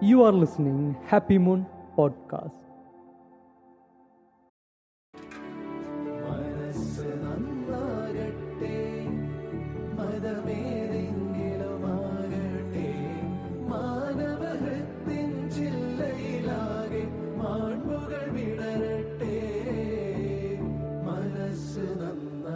[0.00, 1.66] You are listening Happy Moon
[1.96, 2.54] Podcast.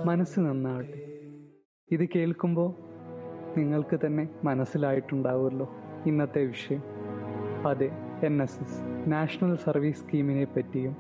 [0.07, 1.01] മനസ്സ് നന്നാവട്ടെ
[1.91, 2.71] ഇത് കേൾക്കുമ്പോൾ
[3.57, 5.67] നിങ്ങൾക്ക് തന്നെ മനസ്സിലായിട്ടുണ്ടാവുമല്ലോ
[6.07, 6.83] ഇന്നത്തെ വിഷയം.
[7.67, 7.91] അതെ
[8.25, 10.97] N S S national service സ്കീമിനെ പറ്റിയും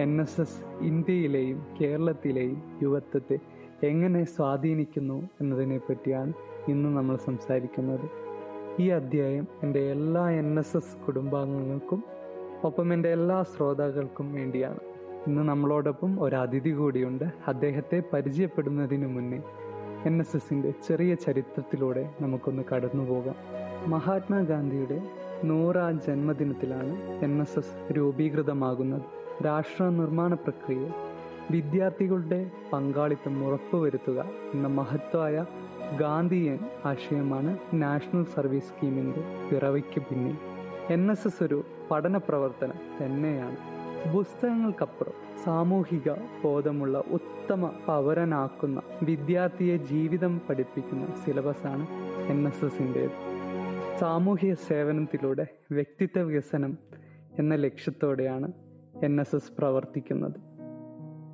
[0.00, 3.38] എൻ എസ് എസ് ഇന്ത്യയിലെയും കേരളത്തിലെയും യുവത്വത്തെ
[3.82, 6.32] എങ്ങനെ സ്വാധീനിക്കുന്നു എന്നതിനെ പറ്റിയാണ്
[6.68, 8.10] ഇന്ന് നമ്മൾ സംസാരിക്കുന്നത്.
[8.82, 12.04] ഈ അധ്യായം എന്റെ എല്ലാ എൻ എസ് എസ് കുടുംബാംഗങ്ങൾക്കും
[12.64, 14.78] ഒപ്പം എന്റെ എല്ലാ ശ്രോതാക്കൾക്കും വേണ്ടിയാണ്.
[15.26, 17.24] ഇന്ന് നമ്മളോടൊപ്പം ഒരു അതിഥി കൂടിയുണ്ട്.
[17.48, 19.42] അദ്ദേഹത്തെ പരിചയപ്പെടുന്നതിനു മുന്നേ
[20.06, 23.34] എൻ എസ് എസിന്റെ ചെറിയ ചരിത്രത്തിലൂടെ നമുക്കൊന്ന് കടന്നു പോകാം
[23.90, 29.02] മഹാത്മാഗാന്ധിയുടെ നൂറാം ജന്മദിനത്തിലാണ് എൻ എസ് എസ് രൂപീകൃതമാകുന്നത്.
[29.44, 30.90] രാഷ്ട്ര നിർമ്മാണ പ്രക്രിയ
[31.50, 35.44] വിദ്യാർത്ഥികളുടെ പങ്കാളിത്തം ഉറപ്പുവരുത്തുക എന്ന മഹത്തായ
[36.00, 40.36] ഗാന്ധിയൻ ആശയമാണ് നാഷണൽ സർവീസ് സ്കീമിന്റെ പിറവിക്ക് പിന്നിൽ.
[40.92, 43.56] എൻ എസ് എസ് ഒരു പഠന പ്രവർത്തനം തന്നെയാണ്.
[44.14, 46.10] പുസ്തകങ്ങൾക്കപ്പുറം സാമൂഹിക
[46.44, 51.86] ബോധമുള്ള ഉത്തമ പൗരനാക്കുന്ന വിദ്യാർത്ഥിയെ ജീവിതം പഠിപ്പിക്കുന്ന സിലബസാണ്
[52.30, 53.33] എൻ എസ് എസിന്റേത്
[54.00, 56.78] സാമൂഹിക സേവനത്തിലൂടെ വ്യക്തിത്വ വികസനം
[57.38, 58.52] എന്ന ലക്ഷ്യത്തോടെയാണ്
[59.04, 60.34] എൻ എസ് എസ് പ്രവർത്തിക്കുന്നത്.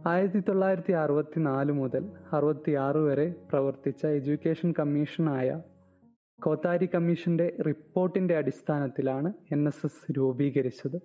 [0.08, 5.61] ആയിരത്തി തൊള്ളായിരത്തി അറുപത്തി നാല് മുതൽ അറുപത്തി ആറ് വരെ പ്രവർത്തിച്ച എഡ്യൂക്കേഷൻ കമ്മീഷനായ
[6.42, 11.00] കോത്താരി കമ്മീഷന്റെ റിപ്പോർട്ടിന്റെ അടിസ്ഥാനത്തിലാണ് എൻ എസ് എസ് രൂപീകരിച്ചത്.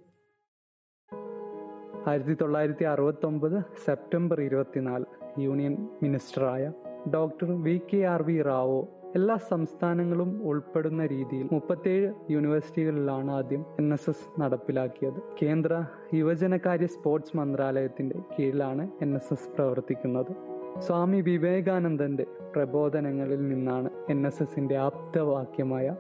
[2.08, 5.06] ആയിരത്തി തൊള്ളായിരത്തി അറുപത്തൊമ്പത് സെപ്റ്റംബർ ഇരുപത്തിനാല്
[5.40, 6.72] union മിനിസ്റ്ററായ
[7.14, 14.10] doctor V K R V Rao എല്ലാ സംസ്ഥാനങ്ങളും ഉൾപ്പെടുന്ന രീതിയിൽ മുപ്പത്തേഴ് യൂണിവേഴ്സിറ്റികളിലാണ് ആദ്യം എൻ എസ്
[14.10, 15.20] എസ് നടപ്പിലാക്കിയത്.
[15.42, 15.84] കേന്ദ്ര
[16.14, 20.32] യുവജനകാര്യ സ്പോർട്സ് മന്ത്രാലയത്തിന്റെ കീഴിലാണ് എൻ എസ് എസ് പ്രവർത്തിക്കുന്നത്.
[20.80, 25.96] സ്വാമി വിവേകാനന്ദന്റെ പ്രബോധനങ്ങളിൽ നിന്നാണ് എൻ എസ് എസിന്റെ ആപ്തവാക്യമായ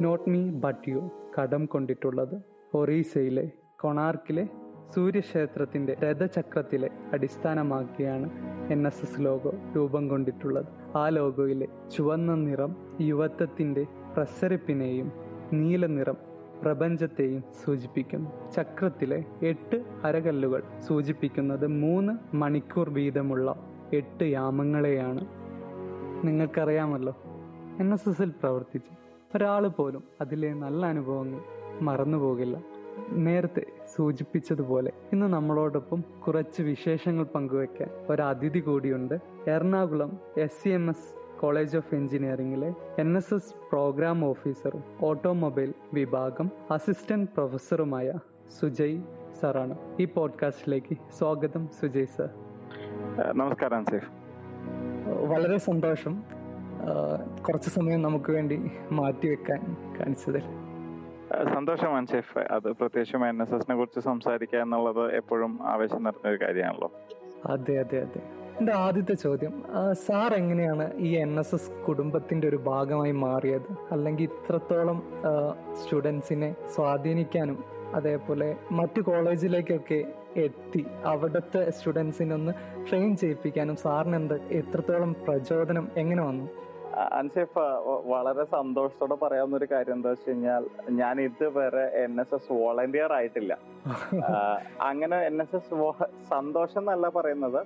[0.00, 1.10] നോട്ട് മീ ബട്ട് യു
[1.40, 2.36] കടം കൊണ്ടിട്ടുള്ളത്
[2.74, 3.46] ഒറീസയിലെ
[3.80, 4.48] കൊണാർക്കിലെ
[4.94, 8.30] സൂര്യക്ഷേത്രത്തിന്റെ രഥചക്രത്തിലെ അടിസ്ഥാനമാക്കിയാണ്
[8.72, 10.96] എൻ എസ് എസ് ലോഗോ രൂപം കൊണ്ടിട്ടുള്ളത്.
[10.96, 15.12] ആ ലോഗോയിലെ ചുവന്ന നിറം യുവത്വത്തിന്റെ പ്രസരിപ്പിനെയും
[15.52, 16.16] നീല നിറം
[16.62, 18.50] പ്രപഞ്ചത്തെയും സൂചിപ്പിക്കുന്നു.
[18.56, 23.54] ചക്രത്തിലെ എട്ട് അരകല്ലുകൾ സൂചിപ്പിക്കുന്നത് മൂന്ന് മണിക്കൂർ വീതമുള്ള
[23.92, 25.26] എട്ട് യാമങ്ങളെയാണ്.
[26.26, 27.16] നിങ്ങൾക്കറിയാമല്ലോ
[27.80, 28.90] എൻ എസ് എസിൽ പ്രവർത്തിച്ച്
[29.36, 31.40] ഒരാൾ പോലും അതിലെ നല്ല അനുഭവങ്ങൾ
[31.82, 32.62] മറന്നുപോകില്ല.
[33.08, 33.66] നേരത്തെ
[33.96, 39.14] സൂചിപ്പിച്ചതുപോലെ ഇന്ന് നമ്മളോടൊപ്പം കുറച്ച് വിശേഷങ്ങൾ പങ്കുവയ്ക്കാൻ ഒരു അതിഥി കൂടിയുണ്ട്.
[39.50, 46.50] Ernakulam S C M S college of എഞ്ചിനീയറിംഗിലെ N S S programme ഓഫീസറും ഓട്ടോമൊബൈൽ വിഭാഗം
[46.70, 48.12] അസിസ്റ്റന്റ് പ്രൊഫസറുമായ
[48.60, 49.02] സുജയ്
[49.40, 49.78] സാറാണ്.
[50.00, 52.28] ഈ പോഡ്കാസ്റ്റിലേക്ക് സ്വാഗതം സുജയ് സർ.
[53.32, 54.10] നമസ്കാരം സേഫ്.
[55.26, 56.22] വളരെ സന്തോഷം.
[57.48, 60.42] കുറച്ച് സമയം നമുക്ക് വേണ്ടി മാറ്റിവെക്കാൻ കാണിച്ചതിൽ.
[61.54, 62.38] സന്തോഷമാണ് ഷെഫ്.
[62.38, 66.92] അത് പ്രത്യേകിച്ചും എൻ എസ് എസിനെ കുറിച്ച് സംസാരിക്കുക എന്നുള്ളത് എപ്പോഴും ആവേശം നിറഞ്ഞ ഒരു കാര്യമാണല്ലോ.
[67.46, 68.20] അതെ അതെ അതെ.
[68.58, 69.62] എന്റെ ആദ്യത്തെ ചോദ്യം
[69.92, 73.72] സാർ എങ്ങനെയാണ് ഈ എൻ എസ് എസ് കുടുംബത്തിന്റെ ഒരു ഭാഗമായി മാറിയത്?
[73.90, 75.02] അല്ലെങ്കിൽ ഇത്രത്തോളം
[75.82, 77.64] സ്റ്റുഡൻസിനെ സ്വാധീനിക്കാനും
[77.94, 80.04] അതേപോലെ മറ്റു കോളേജിലേക്കൊക്കെ
[80.36, 82.52] എത്തി അവിടുത്തെ സ്റ്റുഡൻസിനൊന്ന്
[82.88, 86.48] ട്രെയിൻ ചെയ്യിപ്പിക്കാനും സാറിന് എന്ത് എത്രത്തോളം പ്രചോദനം എങ്ങനെ വന്നു?
[87.16, 87.64] അൻഷേഫ്
[88.12, 90.62] വളരെ സന്തോഷത്തോടെ പറയാവുന്ന ഒരു കാര്യം എന്താ വെച്ച് കഴിഞ്ഞാൽ
[91.00, 93.52] ഞാൻ ഇതുവരെ എൻ എസ് എസ് വോളണ്ടിയർ ആയിട്ടില്ല.
[94.88, 95.74] അങ്ങനെ എൻ എസ് എസ്
[96.30, 97.60] സന്തോഷം എന്നല്ല പറയുന്നത്.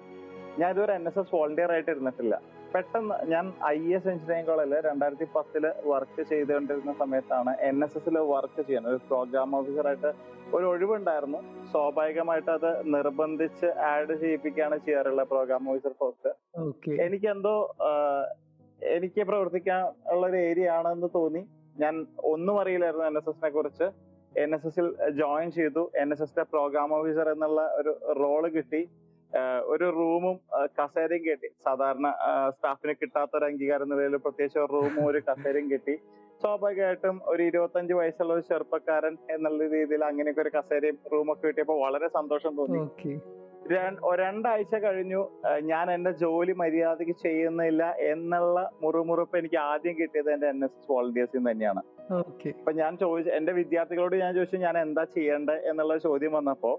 [0.59, 2.35] ഞാൻ ഇതുവരെ എൻ എസ് എസ് വോളണ്ടിയർ ആയിട്ട് ഇരുന്നിട്ടില്ല
[2.75, 8.63] പെട്ടെന്ന് ഞാൻ ഐ എസ് എഞ്ചിനീയറിംഗ് കോളേജിൽ രണ്ടായിരത്തി പത്തിൽ വർക്ക് ചെയ്തുകൊണ്ടിരുന്ന സമയത്താണ് എൻ എസ് എസിൽ വർക്ക്
[8.63, 10.11] ചെയ്യാൻ ഒരു പ്രോഗ്രാം ഓഫീസറായിട്ട്
[10.57, 11.39] ഒരു ഒഴിവുണ്ടായിരുന്നു.
[11.71, 16.31] സ്വാഭാവികമായിട്ട് അത് നിർബന്ധിച്ച് ആഡ് ചെയ്യിപ്പിക്കുകയാണ് ചെയ്യാറുള്ള പ്രോഗ്രാം ഓഫീസർ പോസ്റ്റ്
[17.05, 17.55] എനിക്കെന്തോ
[17.89, 18.25] ആഹ്,
[18.97, 19.81] എനിക്ക് പ്രവർത്തിക്കാൻ
[20.13, 21.43] ഉള്ള ഒരു ഏരിയ ആണെന്ന് തോന്നി.
[21.83, 23.87] ഞാൻ ഒന്നും അറിയില്ലായിരുന്നു എൻ എസ് എസിനെ കുറിച്ച്.
[24.43, 24.87] എൻ എസ് എസിൽ
[25.21, 25.91] ജോയിൻ ചെയ്തു.
[26.01, 28.83] എൻ എസ് എസിന്റെ പ്രോഗ്രാം ഓഫീസർ എന്നുള്ള ഒരു റോൾ കിട്ടി.
[29.73, 30.37] ഒരു റൂമും
[30.79, 31.49] കസേരയും കിട്ടി.
[31.65, 32.09] സാധാരണ
[32.55, 35.95] സ്റ്റാഫിന് കിട്ടാത്ത ഒരു അംഗീകാരം നിലയിൽ പ്രത്യേകിച്ച് ഒരു റൂമും ഒരു കസേരയും കിട്ടി.
[36.43, 42.57] സ്വാഭാവികമായിട്ടും ഒരു ഇരുപത്തഞ്ച് വയസ്സുള്ള ഒരു ചെറുപ്പക്കാരൻ എന്നുള്ള രീതിയിൽ അങ്ങനെയൊക്കെ ഒരു കസേരയും റൂമൊക്കെ കിട്ടിയപ്പോൾ വളരെ സന്തോഷം
[42.57, 42.81] തോന്നി.
[44.21, 45.21] രണ്ടാഴ്ച കഴിഞ്ഞു.
[45.71, 47.83] ഞാൻ എന്റെ ജോലി മര്യാദയ്ക്ക് ചെയ്യുന്നില്ല
[48.13, 51.83] എന്നുള്ള മുറുമുറുപ്പ് എനിക്ക് ആദ്യം കിട്ടിയത് എന്റെ എൻ എസ് എസ് വോളണ്ടിയേഴ്സിൽ തന്നെയാണ്.
[52.53, 56.73] അപ്പൊ ഞാൻ ചോദിച്ചു എന്റെ വിദ്യാർത്ഥികളോട് ഞാൻ ചോദിച്ചു ഞാൻ എന്താ ചെയ്യേണ്ടത് എന്നുള്ള ചോദ്യം വന്നപ്പോ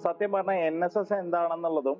[0.00, 1.98] സത്യം പറഞ്ഞാൽ എൻ എസ് എസ് എന്താണെന്നുള്ളതും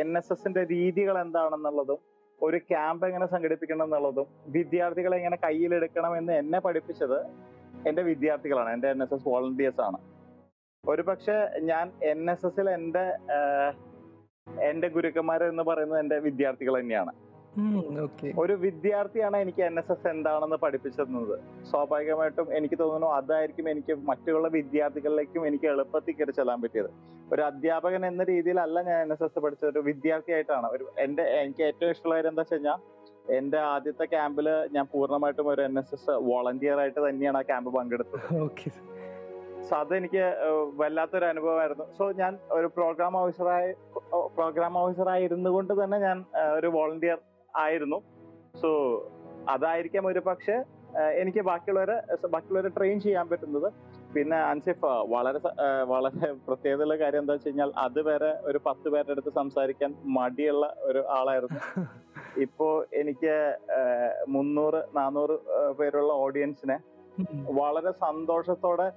[0.00, 1.98] എൻ എസ് എസിന്റെ രീതികൾ എന്താണെന്നുള്ളതും
[2.40, 4.26] ഒരു ക്യാമ്പ് എങ്ങനെ സംഘടിപ്പിക്കണം എന്നുള്ളതും
[4.56, 7.18] വിദ്യാർത്ഥികളെ എങ്ങനെ കയ്യിലെടുക്കണം എന്ന് എന്നെ പഠിപ്പിച്ചത്
[7.88, 9.98] എന്റെ വിദ്യാർത്ഥികളാണ് എന്റെ എൻ എസ് എസ് വോളണ്ടിയേഴ്സ് ആണ്.
[10.84, 13.04] ഒരു പക്ഷെ ഞാൻ എൻ എസ് എസിൽ എന്റെ
[14.68, 17.12] എന്റെ ഗുരുക്കന്മാർ എന്ന് പറയുന്നത് എന്റെ വിദ്യാർത്ഥികൾ തന്നെയാണ്.
[18.38, 21.34] ഒരു വിദ്യാർത്ഥിയാണ് എനിക്ക് എൻ എസ് എസ് എന്താണെന്ന് പഠിപ്പിച്ചിരുന്നത്
[21.70, 26.90] സ്വാഭാവികമായിട്ടും എനിക്ക് തോന്നുന്നു അതായിരിക്കും എനിക്ക് മറ്റുള്ള വിദ്യാർത്ഥികളിലേക്കും എനിക്ക് എളുപ്പത്തിൽ കയറി ചെല്ലാൻ പറ്റിയത്.
[27.32, 29.70] ഒരു അധ്യാപകൻ എന്ന രീതിയിലല്ല ഞാൻ എൻ എസ് എസ് പഠിച്ചത്.
[29.70, 30.66] ഒരു വിദ്യാർത്ഥിയായിട്ടാണ്.
[30.66, 32.78] ഒരു എന്റെ എനിക്ക് ഏറ്റവും ഇഷ്ടമുള്ള കാര്യം എന്താ വെച്ച് കഴിഞ്ഞാൽ
[33.38, 38.28] എന്റെ ആദ്യത്തെ ക്യാമ്പിൽ ഞാൻ പൂർണമായിട്ടും ഒരു എൻ എസ് എസ് വോളണ്ടിയർ ആയിട്ട് തന്നെയാണ് ആ ക്യാമ്പ് പങ്കെടുത്തത്.
[39.66, 40.22] സോ അതെനിക്ക്
[40.80, 41.86] വല്ലാത്തൊരു അനുഭവമായിരുന്നു.
[41.98, 43.70] സോ ഞാൻ ഒരു പ്രോഗ്രാം ഓഫീസറായി
[44.38, 46.18] പ്രോഗ്രാം ഓഫീസറായി ഇരുന്നു കൊണ്ട് തന്നെ ഞാൻ
[46.58, 47.18] ഒരു വോളണ്ടിയർ
[47.54, 47.98] ആയിരുന്നു.
[48.62, 48.70] സോ
[49.54, 50.56] അതായിരിക്കാം ഒരു പക്ഷെ
[51.22, 51.96] എനിക്ക് ബാക്കിയുള്ളവരെ
[52.34, 53.68] ബാക്കിയുള്ളവരെ ട്രെയിൻ ചെയ്യാൻ പറ്റുന്നത്.
[54.14, 55.40] പിന്നെ അൻസിഫ് വളരെ
[55.92, 61.60] വളരെ പ്രത്യേകതയുള്ള കാര്യം എന്താ വെച്ച് കഴിഞ്ഞാൽ അതുവരെ ഒരു പത്ത് പേരുടെ അടുത്ത് സംസാരിക്കാൻ മടിയുള്ള ഒരു ആളായിരുന്നു.
[62.44, 62.66] ഇപ്പോ
[63.00, 63.34] എനിക്ക്
[64.28, 65.36] മുന്നൂറ് നാനൂറ്
[65.78, 66.76] പേരുള്ള ഓഡിയൻസിനെ
[67.60, 68.88] വളരെ സന്തോഷത്തോടെ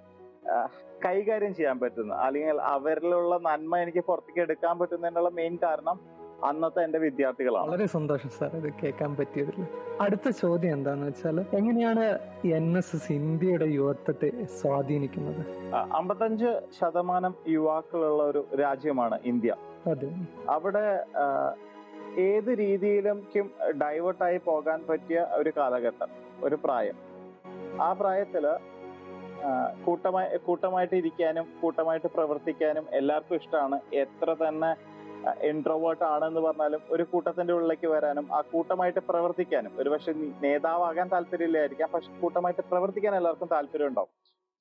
[1.06, 2.16] കൈകാര്യം ചെയ്യാൻ പറ്റുന്നു.
[2.16, 6.00] അല്ലെങ്കിൽ അവരിലുള്ള നന്മ എനിക്ക് പുറത്തേക്ക് എടുക്കാൻ പറ്റുന്നതിനുള്ള മെയിൻ കാരണം
[6.46, 7.68] അന്നത്തെ എന്റെ വിദ്യാർത്ഥികളാണ്.
[7.68, 9.68] വളരെ സന്തോഷം സാർ ഇത് കേൾക്കാൻ പറ്റിയതിൽ.
[10.02, 12.06] അടുത്ത ചോദ്യം എന്താന്ന് വെച്ചാൽ എങ്ങനെയാണ്
[12.46, 15.46] എൻ എസ് എസ് ഇന്ത്യയുടെ യുവത്വത്തെ സ്വാധീനിക്കുന്നത്?
[15.76, 19.56] അമ്പത്തഞ്ച് ശതമാനം യുവാക്കളുള്ള ഒരു രാജ്യമാണ് ഇന്ത്യ.
[19.88, 20.10] അതെ.
[20.50, 21.06] അവിടെ
[22.20, 23.28] ഏത് രീതിയിലും
[23.82, 26.08] ഡൈവേർട്ടായി പോകാൻ പറ്റിയ ഒരു കാലഘട്ടം
[26.44, 26.98] ഒരു പ്രായം.
[27.82, 28.48] ആ പ്രായത്തിൽ
[29.86, 34.76] കൂട്ടമായി കൂട്ടമായിട്ട് ഇരിക്കാനും കൂട്ടമായിട്ട് പ്രവർത്തിക്കാനും എല്ലാവർക്കും ഇഷ്ടമാണ് എത്ര തന്നെ
[35.42, 39.80] ഇൻട്രോവേർട്ട് ആണെന്ന് പറഞ്ഞാലും ഒരു കൂട്ടത്തിന്റെ ഉള്ളിലേക്ക് വരാനും ആ കൂട്ടമായിട്ട് പ്രവർത്തിക്കാനും.
[39.80, 40.12] ഒരുപക്ഷെ
[40.42, 44.10] നേതാവാകാൻ താല്പര്യമില്ലായിരിക്കാം പക്ഷെ കൂട്ടമായിട്ട് പ്രവർത്തിക്കാൻ എല്ലാവർക്കും താല്പര്യം ഉണ്ടാവും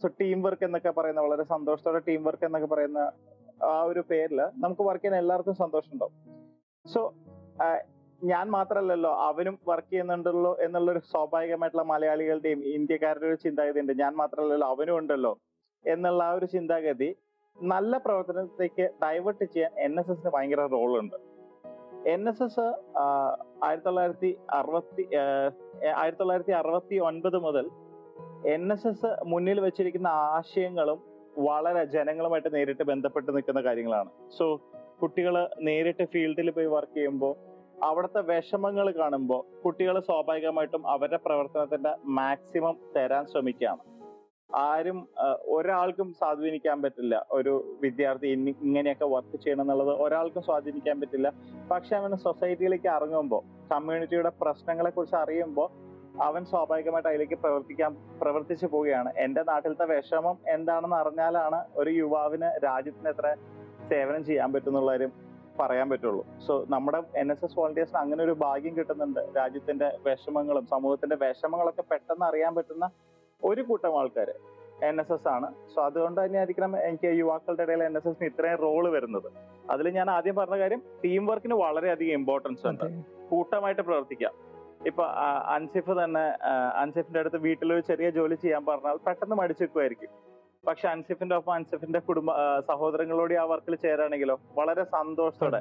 [0.00, 3.12] സോ ടീം വർക്ക് എന്നൊക്കെ പറയുന്ന വളരെ സന്തോഷത്തോടെ ടീം വർക്ക് എന്നൊക്കെ പറയുന്ന
[3.64, 6.14] ആ ഒരു പേരിൽ നമുക്ക് വർക്ക് ചെയ്യാൻ എല്ലാവർക്കും സന്തോഷം ഉണ്ടാവും
[6.86, 7.12] സോ
[8.22, 14.98] ഞാൻ മാത്രമല്ലല്ലോ അവനും വർക്ക് ചെയ്യുന്നുണ്ടല്ലോ എന്നുള്ളൊരു സ്വാഭാവികമായിട്ടുള്ള മലയാളികളുടെയും ഇന്ത്യക്കാരുടെ ഒരു ചിന്താഗതി ഉണ്ട് ഞാൻ മാത്രമല്ലല്ലോ അവനും
[14.98, 15.38] ഉണ്ടല്ലോ
[15.86, 17.16] എന്നുള്ള ആ ഒരു ചിന്താഗതി
[17.58, 21.16] നല്ല പ്രവർത്തനത്തിലേക്ക് ഡൈവേർട്ട് ചെയ്യാൻ എൻ എസ് എസിന് ഭയങ്കര റോളുണ്ട്
[22.08, 22.66] എൻ എസ് എസ്
[23.62, 25.08] ആയിരത്തി തൊള്ളായിരത്തി അറുപത്തി
[25.96, 27.70] ആയിരത്തി തൊള്ളായിരത്തി അറുപത്തി ഒൻപത് മുതൽ
[28.46, 31.02] എൻ എസ് എസ് മുന്നിൽ വെച്ചിരിക്കുന്ന ആശയങ്ങളും
[31.38, 34.10] വളരെ ജനങ്ങളുമായിട്ട് നേരിട്ട് ബന്ധപ്പെട്ട് നിൽക്കുന്ന കാര്യങ്ങളാണ്.
[34.38, 34.56] സോ
[35.02, 37.49] കുട്ടികൾ നേരിട്ട് ഫീൽഡിൽ പോയി വർക്ക് ചെയ്യുമ്പോൾ
[37.86, 43.82] അവിടുത്തെ വിഷമങ്ങൾ കാണുമ്പോൾ കുട്ടികൾ സ്വാഭാവികമായിട്ടും അവരുടെ പ്രവർത്തനത്തിന്റെ മാക്സിമം തരാൻ ശ്രമിക്കുകയാണ്.
[44.50, 44.98] ആരും
[45.56, 48.28] ഒരാൾക്കും സ്വാധീനിക്കാൻ പറ്റില്ല ഒരു വിദ്യാർത്ഥി
[48.66, 51.28] ഇങ്ങനെയൊക്കെ വർക്ക് ചെയ്യണം എന്നുള്ളത് ഒരാൾക്കും സ്വാധീനിക്കാൻ പറ്റില്ല.
[51.70, 53.42] പക്ഷെ അവന് സൊസൈറ്റിയിലേക്ക് ഇറങ്ങുമ്പോൾ
[53.74, 55.68] കമ്മ്യൂണിറ്റിയുടെ പ്രശ്നങ്ങളെ കുറിച്ച് അറിയുമ്പോൾ
[56.28, 57.90] അവൻ സ്വാഭാവികമായിട്ട് അതിലേക്ക് പ്രവർത്തിക്കാൻ
[58.22, 59.10] പ്രവർത്തിച്ചു പോവുകയാണ്.
[59.24, 63.28] എന്റെ നാട്ടിലത്തെ വിഷമം എന്താണെന്ന് അറിഞ്ഞാലാണ് ഒരു യുവാവിന് രാജ്യത്തിന് എത്ര
[63.90, 65.12] സേവനം ചെയ്യാൻ പറ്റുന്നുള്ള കാര്യം
[65.60, 66.22] പറയാൻ പറ്റുള്ളൂ.
[66.46, 69.20] സോ നമ്മുടെ എൻ എസ് എസ് വോളണ്ടിയേഴ്സിന് അങ്ങനെ ഒരു ഭാഗ്യം കിട്ടുന്നുണ്ട്.
[69.36, 72.88] രാജ്യത്തിന്റെ വിഷമങ്ങളും സമൂഹത്തിന്റെ വിഷമങ്ങളൊക്കെ പെട്ടെന്ന് അറിയാൻ പറ്റുന്ന
[73.42, 74.30] ഒരു കൂട്ടം ആൾക്കാർ
[74.88, 75.48] എൻ എസ് എസ് ആണ്.
[75.74, 79.28] സോ അതുകൊണ്ട് തന്നെ ആയിരിക്കണം എനിക്ക് യുവാക്കളുടെ ഇടയിൽ എൻ എസ് എസിന് ഇത്രയും റോൾ വരുന്നത്.
[79.70, 82.86] അതിൽ ഞാൻ ആദ്യം പറഞ്ഞ കാര്യം ടീം വർക്കിന് വളരെയധികം ഇമ്പോർട്ടൻസ് ഉണ്ട്.
[83.30, 84.34] കൂട്ടമായിട്ട് പ്രവർത്തിക്കാം.
[84.86, 85.04] ഇപ്പൊ
[85.54, 86.22] അൻസിഫ് തന്നെ
[86.82, 90.10] അൻസിഫിന്റെ അടുത്ത് വീട്ടിൽ ഒരു ചെറിയ ജോലി ചെയ്യാൻ പറഞ്ഞാൽ പെട്ടെന്ന് മടിച്ചു വെക്കുമായിരിക്കും
[90.66, 92.30] പക്ഷെ അൻസിഫിന്റെ ഒപ്പം അൻസിഫിന്റെ കുടുംബ
[92.68, 95.60] സഹോദരങ്ങളോട് ആ വർക്കിൽ ചേരാണെങ്കിലോ വളരെ സന്തോഷത്തോടെ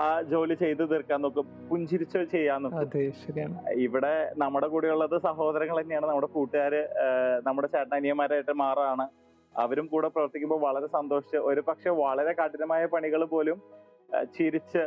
[0.00, 2.90] ആ ജോലി ചെയ്തു തീർക്കാൻ നോക്കും പുഞ്ചിരിച്ച് ചെയ്യാൻ നോക്കും.
[3.86, 6.82] ഇവിടെ നമ്മുടെ കൂടെയുള്ളത് സഹോദരങ്ങൾ തന്നെയാണ് നമ്മുടെ കൂട്ടുകാര്
[7.46, 9.06] നമ്മുടെ ചേട്ടനിയന്മാരായിട്ട് മാറാണ്.
[9.54, 13.58] അവരും കൂടെ പ്രവർത്തിക്കുമ്പോൾ വളരെ സന്തോഷിച്ച് ഒരു പക്ഷെ വളരെ കഠിനമായ പണികൾ പോലും
[14.36, 14.82] ചിരിച്ച്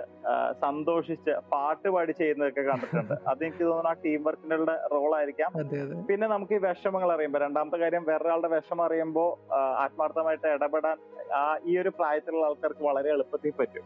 [0.64, 3.14] സന്തോഷിച്ച് പാട്ട് പാടി ചെയ്യുന്നതൊക്കെ കണ്ടിട്ടുണ്ട്.
[3.32, 5.52] അത് എനിക്ക് തോന്നുന്നു ആ ടീം വർക്കിനുള്ള റോൾ ആയിരിക്കാം.
[6.10, 9.30] പിന്നെ നമുക്ക് ഈ വിഷമങ്ങൾ അറിയുമ്പോൾ രണ്ടാമത്തെ കാര്യം വേറൊരാളുടെ വിഷമം അറിയുമ്പോൾ
[9.86, 10.98] ആത്മാർത്ഥമായിട്ട് ഇടപെടാൻ
[11.42, 13.86] ആ ഈ ഒരു പ്രായത്തിലുള്ള ആൾക്കാർക്ക് വളരെ എളുപ്പത്തിൽ പറ്റും.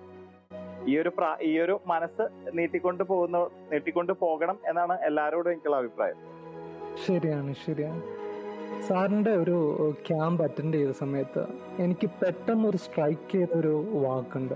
[0.89, 2.25] ഈ ഒരു പ്രാ ഈ ഒരു മനസ്സ്
[2.57, 3.37] നീട്ടിക്കൊണ്ട് പോകുന്ന
[3.71, 6.19] നീട്ടിക്കൊണ്ട് പോകണം എന്നാണ് എല്ലാവരോടും എനിക്കുള്ള അഭിപ്രായം.
[7.05, 8.01] ശരിയാണ് ശരിയാണ്.
[8.87, 9.57] സാറിന്റെ ഒരു
[10.07, 11.43] ക്യാമ്പ് അറ്റൻഡ് ചെയ്ത സമയത്ത്
[11.85, 13.73] എനിക്ക് പെട്ടെന്ന് ഒരു സ്ട്രൈക്ക് ചെയ്ത ഒരു
[14.05, 14.55] വാക്കുണ്ട്.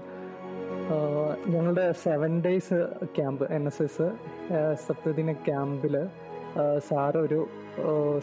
[1.48, 4.12] ഞങ്ങളുടെ seven days camp N S S
[4.88, 6.08] സത്യദിന ക്യാമ്പിൽ
[6.78, 7.48] സാറ് ഒരു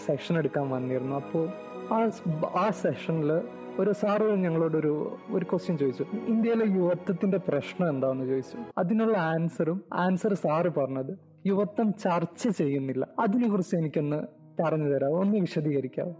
[0.07, 1.17] സെഷൻ എടുക്കാൻ വന്നിരുന്നു.
[1.17, 1.49] അപ്പോൾ
[1.93, 2.11] ആ
[2.57, 3.33] ആ സെഷനിൽ
[3.79, 6.07] ഒരു സാറ് ഞങ്ങളോടൊരു ഒരു ക്വസ്റ്റ്യൻ ചോദിച്ചു.
[6.29, 8.59] ഇന്ത്യയിലെ യുവത്വത്തിന്റെ പ്രശ്നം എന്താണെന്ന് ചോദിച്ചു.
[8.79, 13.07] അതിനുള്ള ആൻസറും ആൻസർ സാറ് പറഞ്ഞത് യുവത്വം ചർച്ച ചെയ്യുന്നില്ല.
[13.19, 14.27] അതിനെ കുറിച്ച് എനിക്കൊന്ന്
[14.63, 16.15] പറഞ്ഞു തരാമോ ഒന്ന് വിശദീകരിക്കാവോ?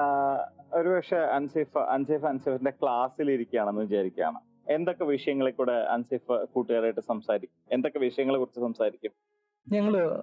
[0.00, 4.40] ആഹ് ഒരു പക്ഷെ അൻസിഫ് അൻസിഫ് അൻസിഫിന്റെ ക്ലാസ്സിൽ ഇരിക്കുകയാണെന്ന് വിചാരിക്കുകയാണ്.
[4.68, 9.10] എന്തൊക്കെ വിഷയങ്ങളെ കൂടെ അൻസിഫ് കൂട്ടുകാരായിട്ട് സംസാരിക്കും എന്തൊക്കെ വിഷയങ്ങളെ കുറിച്ച് സംസാരിക്കും?
[9.72, 10.22] ഞങ്ങൾ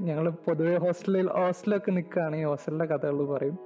[0.00, 3.58] ഞങ്ങൾ പൊതുവെ ഹോസ്റ്റലിൽ ഹോസ്റ്റലൊക്കെ നിൽക്കുകയാണെങ്കിൽ ഹോസ്റ്റലിലെ കഥകൾ പറയും.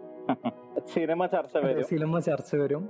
[0.94, 1.84] സിനിമ ചർച്ച വരും.
[1.84, 2.88] സിനിമ ചർച്ച വരും.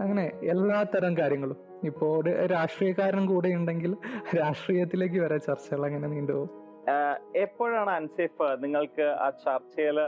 [0.00, 1.56] അങ്ങനെ എല്ലാ തരം കാര്യങ്ങളും.
[1.84, 3.96] ഇപ്പോ ഒരു രാഷ്ട്രീയക്കാരൻ കൂടെ ഉണ്ടെങ്കിൽ
[4.40, 6.60] രാഷ്ട്രീയത്തിലേക്ക് വരെ ചർച്ചകൾ അങ്ങനെ നീണ്ടുപോകും
[7.36, 10.00] എപ്പോഴാണ് അൻസിഫ് നിങ്ങൾക്ക് ആ ചർച്ചയിൽ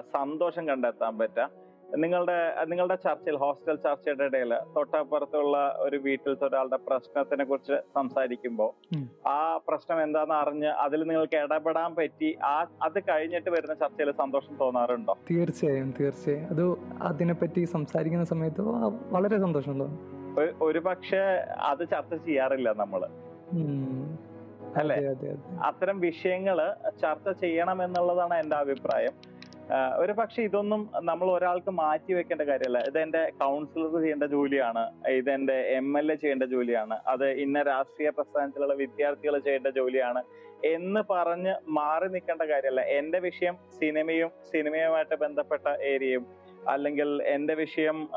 [0.00, 1.50] സന്തോഷം കണ്ടെത്താൻ പറ്റുക
[1.96, 10.02] നിങ്ങളുടെ നിങ്ങളുടെ ചർച്ചയിൽ ഹോസ്റ്റൽ ചർച്ചയുടെ ഇടയിൽ തൊട്ടപ്പുറത്തുള്ള ഒരു വീട്ടിലത്തെ ഒരാളുടെ പ്രശ്നത്തിനെ കുറിച്ച് സംസാരിക്കുമ്പോൾ ആ പ്രശ്നം
[10.02, 15.18] എന്താണെന്ന് അറിഞ്ഞ് അതിൽ നിങ്ങൾക്ക് ഇടപെടാൻ പറ്റി ആ അത് കഴിഞ്ഞിട്ട് വരുന്ന ചർച്ചയിൽ സന്തോഷം തോന്നാറുണ്ടോ?
[15.30, 16.48] തീർച്ചയായും തീർച്ചയായും.
[16.50, 18.60] അത് അതിനെപ്പറ്റി സംസാരിക്കുന്ന സമയത്ത്
[19.10, 20.20] വളരെ സന്തോഷം തോന്നും.
[20.62, 21.20] ഒരു- പക്ഷെ
[21.60, 23.06] അത് ചർച്ച ചെയ്യാറില്ല നമ്മൾ.
[24.76, 24.96] അല്ലെ അല്ലേ?
[24.96, 25.66] അതെ അതെ അതെ.
[25.66, 29.39] അത്തരം വിഷയങ്ങൾ ചർച്ച ചെയ്യണം എന്നുള്ളതാണ് എന്റെ അഭിപ്രായം.
[29.96, 32.78] ഒരു പക്ഷെ ഇതൊന്നും നമ്മൾ ഒരാൾക്ക് മാറ്റി വെക്കേണ്ട കാര്യമല്ല.
[32.86, 35.08] ഇതെന്റെ കൗൺസിലർ ചെയ്യേണ്ട ജോലിയാണ്.
[35.08, 36.98] ഇതെന്റെ എം എൽ എ ചെയ്യേണ്ട ജോലിയാണ്.
[37.06, 40.22] അത് ഇന്ന രാഷ്ട്രീയ പ്രസ്ഥാനത്തിലുള്ള വിദ്യാർത്ഥികൾ ചെയ്യേണ്ട ജോലിയാണ്
[40.64, 42.80] എന്ന് പറഞ്ഞ് മാറി നിൽക്കേണ്ട കാര്യമല്ല.
[42.80, 46.26] എന്റെ വിഷയം സിനിമയും സിനിമയുമായിട്ട് ബന്ധപ്പെട്ട ഏരിയയും
[46.68, 48.08] അല്ലെങ്കിൽ എന്റെ വിഷയം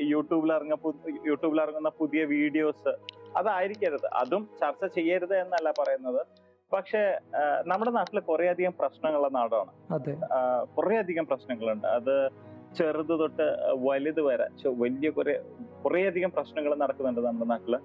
[0.00, 0.76] യൂട്യൂബിൽ ഇറങ്ങ
[1.26, 2.92] യൂട്യൂബിൽ ഇറങ്ങുന്ന പുതിയ വീഡിയോസ്
[3.36, 4.06] അതായിരിക്കരുത്.
[4.06, 6.49] അതും ചർച്ച ചെയ്യരുത് എന്നല്ല പറയുന്നത്.
[6.72, 7.18] പക്ഷെ
[7.66, 9.72] നമ്മുടെ നാട്ടിൽ കുറെ അധികം പ്രശ്നങ്ങളുള്ള നാടാണ്.
[10.76, 11.86] കുറെ അധികം പ്രശ്നങ്ങളുണ്ട്.
[11.86, 12.30] അത്
[12.78, 15.44] ചെറുത് തൊട്ട് വലുത് വരെ വലിയ കുറെ
[15.84, 17.76] കുറെ അധികം പ്രശ്നങ്ങൾ നടക്കുന്നുണ്ട് നമ്മുടെ നാട്ടിൽ.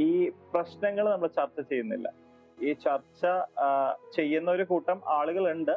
[0.00, 2.08] ഈ പ്രശ്നങ്ങൾ നമ്മൾ ചർച്ച ചെയ്യുന്നില്ല.
[2.62, 3.26] ഈ ചർച്ച
[4.16, 5.74] ചെയ്യുന്ന ഒരു കൂട്ടം ആളുകളുണ്ട്.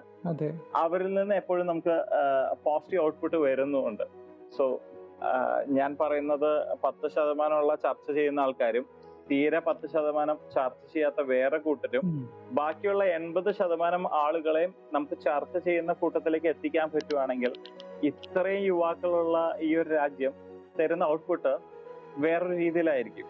[0.75, 1.95] അവരിൽ നിന്ന് എപ്പോഴും നമുക്ക്
[2.63, 4.03] പോസിറ്റീവ് ഔട്ട്പുട്ട് വരുന്നുണ്ട്
[4.57, 4.81] സോ
[5.65, 8.96] ഞാൻ പറയുന്നത് പത്ത് ശതമാനമുള്ള ചർച്ച ചെയ്യുന്ന ആൾക്കാരും
[9.31, 12.29] തീരെ പത്ത് ശതമാനം ചർച്ച ചെയ്യാത്ത വേറെ കൂട്ടരും.
[12.51, 17.53] ബാക്കിയുള്ള എൺപത് ശതമാനം ആളുകളെയും നമുക്ക് ചർച്ച ചെയ്യുന്ന കൂട്ടത്തിലേക്ക് എത്തിക്കാൻ പറ്റുവാണെങ്കിൽ
[18.03, 20.33] ഇത്രയും യുവാക്കളുള്ള ഈ ഒരു രാജ്യം
[20.79, 21.57] തരുന്ന ഔട്ട്പുട്ട്
[22.17, 23.25] വേറൊരു രീതിയിലായിരിക്കും.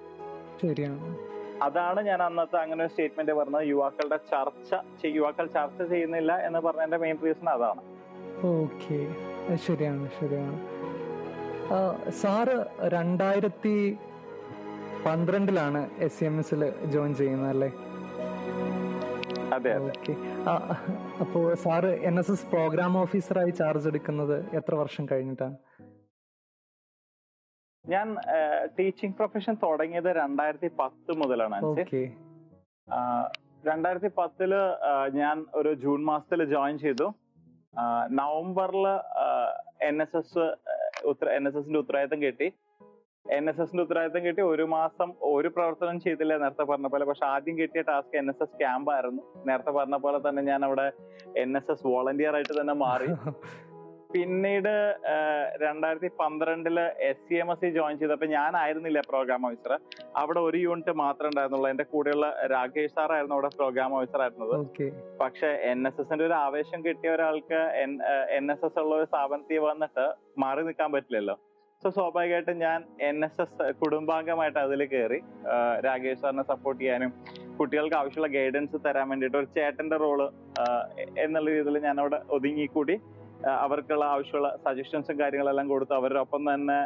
[0.62, 1.18] ശരിയാണ്.
[1.62, 3.68] അതാണ് ഞാൻ അന്നത്തെ അങ്ങനെ ഒരു സ്റ്റേറ്റ്മെന്റ് പറഞ്ഞത്.
[3.68, 7.82] യുവാക്കളുടെ ചർച്ച യുവാക്കൾ ചർച്ച ചെയ്യുന്നില്ല എന്ന് പറഞ്ഞതിന്റെ മെയിൻ റീസൺ അതാണ്.
[8.46, 9.00] ഓക്കെ
[9.56, 10.58] ശരിയാണ് ശരിയാണ്.
[12.12, 12.58] സാറ്
[12.94, 13.98] രണ്ടായിരത്തി
[15.08, 16.62] പന്ത്രണ്ടിലാണ് എസ് സി എം എസിൽ
[16.94, 17.70] ജോയിൻ ചെയ്യുന്നത് അല്ലേ?
[19.56, 19.92] അതെ അതെ.
[19.98, 20.14] ഓക്കെ
[21.24, 25.56] അപ്പോ sir N S S programme ഓഫീസറായി ചാർജ് എടുക്കുന്നത് എത്ര വർഷം കഴിഞ്ഞിട്ടാണ്?
[27.86, 28.08] ഞാൻ
[28.78, 31.56] ടീച്ചിങ് പ്രൊഫഷൻ തുടങ്ങിയത് രണ്ടായിരത്തി പത്ത് മുതലാണ്
[33.70, 34.52] രണ്ടായിരത്തി പത്തിൽ
[35.22, 37.08] ഞാൻ ഒരു ജൂൺ മാസത്തിൽ ജോയിൻ ചെയ്തു.
[38.20, 38.86] നവംബറിൽ
[39.90, 40.46] N S S
[41.38, 42.48] N S എസിന്റെ ഉത്തരവാദിത്തം കിട്ടി.
[43.32, 44.42] എൻ എസ് എസിന്റെ ഉത്തരവാദിത്തം കിട്ടി.
[44.42, 47.06] ഒരു മാസം ഒരു പ്രവർത്തനം ചെയ്തില്ല നേരത്തെ പറഞ്ഞ പോലെ.
[47.06, 49.24] പക്ഷെ ആദ്യം കിട്ടിയ task N S S camp ആയിരുന്നു.
[49.48, 50.92] നേരത്തെ പറഞ്ഞ പോലെ തന്നെ ഞാൻ അവിടെ
[51.38, 53.08] എൻ എസ് എസ് വോളണ്ടിയർ ആയിട്ട് തന്നെ മാറി.
[54.14, 54.98] പിന്നീട്
[55.62, 59.80] രണ്ടായിരത്തി പന്ത്രണ്ടിൽ S C M S C join ചെയ്തപ്പോ ഞാനായിരുന്നില്ല പ്രോഗ്രാം ഓഫീസർ
[60.16, 61.70] അവിടെ ഒരു യൂണിറ്റ് മാത്രമേ ഉണ്ടായിരുന്നുള്ളൂ.
[61.70, 64.56] എന്റെ കൂടെയുള്ള രാകേഷ് സാറായിരുന്നു അവിടെ പ്രോഗ്രാം ഓഫീസർ ആയിരുന്നത്.
[65.22, 67.60] പക്ഷെ എൻ എസ് എസിന്റെ ഒരു ആവേശം കിട്ടിയ ഒരാൾക്ക്
[68.38, 71.40] എൻ എസ് എസ് ഉള്ള ഒരു സ്ഥാപനത്തിൽ വന്നിട്ട് മാറി നിൽക്കാൻ പറ്റില്ലല്ലോ.
[71.82, 75.20] സോ സ്വാഭാവികമായിട്ടും ഞാൻ എൻ എസ് എസ് കുടുംബാംഗമായിട്ട് അതിൽ കയറി
[75.86, 77.12] രാകേഷ് സാറിനെ സപ്പോർട്ട് ചെയ്യാനും
[77.58, 80.22] കുട്ടികൾക്ക് ആവശ്യമുള്ള ഗൈഡൻസ് തരാൻ വേണ്ടിയിട്ട് ഒരു ചേട്ടന്റെ റോൾ
[81.26, 82.96] എന്നുള്ള രീതിയിൽ ഞാൻ അവിടെ ഒതുങ്ങിക്കൂടി
[83.66, 86.80] അവർക്കുള്ള ആവശ്യമുള്ള സജഷൻസും കാര്യങ്ങളെല്ലാം കൊടുത്ത് അവരോടൊപ്പം തന്നെ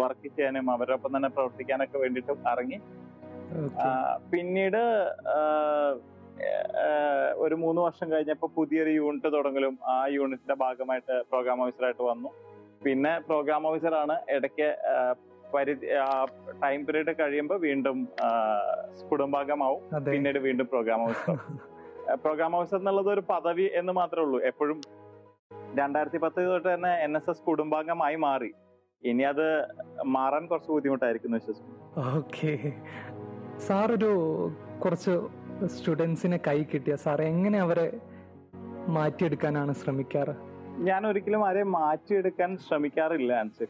[0.00, 2.78] വർക്ക് ചെയ്യാനും അവരോടൊപ്പം തന്നെ പ്രവർത്തിക്കാനൊക്കെ വേണ്ടിയിട്ട് ഇറങ്ങി.
[4.32, 4.82] പിന്നീട്
[7.44, 12.30] ഒരു മൂന്ന് വർഷം കഴിഞ്ഞപ്പോൾ പുതിയൊരു യൂണിറ്റ് തുടങ്ങലും ആ യൂണിറ്റിന്റെ ഭാഗമായിട്ട് പ്രോഗ്രാം ഓഫീസറായിട്ട് വന്നു.
[12.84, 14.68] പിന്നെ പ്രോഗ്രാം ഓഫീസറാണ് ഇടയ്ക്ക്
[15.54, 15.86] പരിധി
[16.62, 17.98] ടൈം പീരീഡ് കഴിയുമ്പോൾ വീണ്ടും
[19.10, 19.82] കുടുംബാംഗമാവും.
[20.10, 21.38] പിന്നീട് വീണ്ടും പ്രോഗ്രാം ഓഫീസർ
[22.24, 24.38] പ്രോഗ്രാം ഓഫീസർ എന്നുള്ളത് ഒരു പദവി എന്ന് മാത്രമേ ഉള്ളൂ.
[24.50, 24.78] എപ്പോഴും
[25.80, 28.50] രണ്ടായിരത്തി പത്ത് തൊട്ട് തന്നെ എൻ എസ് എസ് കുടുംബാംഗമായി മാറി.
[29.02, 29.46] ഇനി അത്
[30.16, 31.80] മാറാൻ കുറച്ച് ബുദ്ധിമുട്ടായിരിക്കും സാറൊരു വിശ്വസിക്കുന്നു.
[32.18, 32.52] ഓക്കെ.
[33.66, 34.10] സാർ ഒരു
[34.84, 35.14] കുറച്ച്
[35.74, 37.86] സ്റ്റുഡൻസിനെ കൈ കിട്ടിയ സാർ എങ്ങനെ അവരെ
[38.96, 40.34] മാറ്റിയെടുക്കാനാണ് ശ്രമിക്കാറ്?
[40.78, 43.64] ഞാൻ ഒരിക്കലും ആരെയും മാറ്റിയെടുക്കാൻ ശ്രമിക്കാറില്ല ആൻസി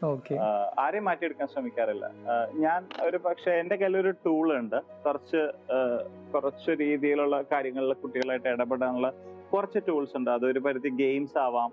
[0.79, 2.05] ആരെയും മാറ്റിയെടുക്കാൻ ശ്രമിക്കാറില്ല.
[2.53, 5.41] ഞാൻ ഒരു പക്ഷെ എന്റെ കയ്യിൽ ഒരു ടൂൾ ഉണ്ട് കുറച്ച്
[6.33, 9.13] കുറച്ച് രീതിയിലുള്ള കാര്യങ്ങളിൽ കുട്ടികളായിട്ട് ഇടപെടാനുള്ള
[9.53, 10.31] കുറച്ച് ടൂൾസ് ഉണ്ട്.
[10.31, 11.71] അതൊരു പരിധി ഗെയിംസ് ആവാം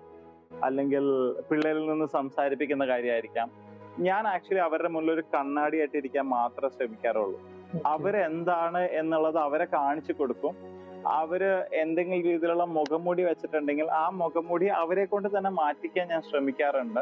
[0.63, 1.05] അല്ലെങ്കിൽ
[1.49, 3.49] പിള്ളേരിൽ നിന്ന് സംസാരിപ്പിക്കുന്ന കാര്യമായിരിക്കാം.
[3.99, 7.39] ഞാൻ ആക്ച്വലി അവരുടെ മുന്നിൽ ഒരു കണ്ണാടിയായിട്ട് ഇരിക്കാൻ മാത്രമേ ശ്രമിക്കാറുള്ളൂ.
[7.85, 10.55] അവരെന്താണ് എന്നുള്ളത് അവരെ കാണിച്ചു കൊടുക്കും.
[11.07, 16.99] അവർ എന്തെങ്കിലും രീതിയിലുള്ള മുഖംമൂടി വെച്ചിട്ടുണ്ടെങ്കിൽ ആ മുഖംമൂടി അവരെ കൊണ്ട് തന്നെ മാറ്റിക്കാൻ ഞാൻ ശ്രമിക്കാറുണ്ട്.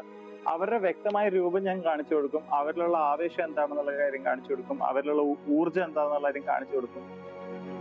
[0.48, 2.43] അവരുടെ വ്യക്തമായ രൂപം ഞാൻ കാണിച്ചു കൊടുക്കും.
[2.53, 4.84] അവരിലുള്ള ആവേശം എന്താണെന്നുള്ള കാര്യം കാണിച്ചു കൊടുക്കും.
[4.84, 7.03] അവരിലുള്ള ഊർജം എന്താണെന്നുള്ള കാര്യം കാണിച്ചു കൊടുക്കും.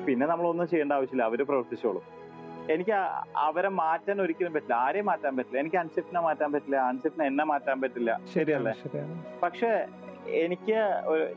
[0.06, 1.22] പിന്നെ നമ്മളൊന്നും ചെയ്യേണ്ട ആവശ്യമില്ല.
[1.22, 2.02] അവർ പ്രവർത്തിച്ചോളും.
[2.70, 2.90] എനിക്ക്
[3.36, 4.74] അവരെ മാറ്റാൻ ഒരിക്കലും പറ്റില്ല.
[4.74, 5.58] ആരെയും മാറ്റാൻ പറ്റില്ല.
[5.58, 6.76] എനിക്ക് അൻസിഫിനെ മാറ്റാൻ പറ്റില്ല.
[6.76, 8.20] അൻസിഫിനെ എന്നെ മാറ്റാൻ പറ്റില്ല.
[8.34, 8.72] ശരിയല്ലേ
[9.42, 9.86] പക്ഷെ
[10.44, 10.78] എനിക്ക്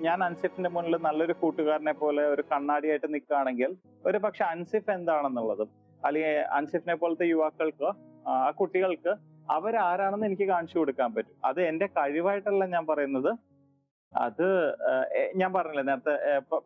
[0.05, 3.71] ഞാൻ അൻസിഫിന്റെ മുന്നിൽ നല്ലൊരു കൂട്ടുകാരനെ പോലെ ഒരു കണ്ണാടിയായിട്ട് നിൽക്കുകയാണെങ്കിൽ
[4.09, 5.69] ഒരു പക്ഷെ അൻസിഫ് എന്താണെന്നുള്ളതും
[6.07, 7.89] അല്ലെങ്കിൽ അൻസിഫിനെ പോലത്തെ യുവാക്കൾക്ക്
[8.33, 9.13] ആ കുട്ടികൾക്ക്
[9.55, 11.35] അവരാരാണെന്ന് എനിക്ക് കാണിച്ചു കൊടുക്കാൻ പറ്റും.
[11.50, 13.31] അത് എന്റെ കഴിവായിട്ടല്ല ഞാൻ പറയുന്നത്.
[14.13, 14.47] അത്
[15.41, 16.13] ഞാൻ പറഞ്ഞില്ലേ നേരത്തെ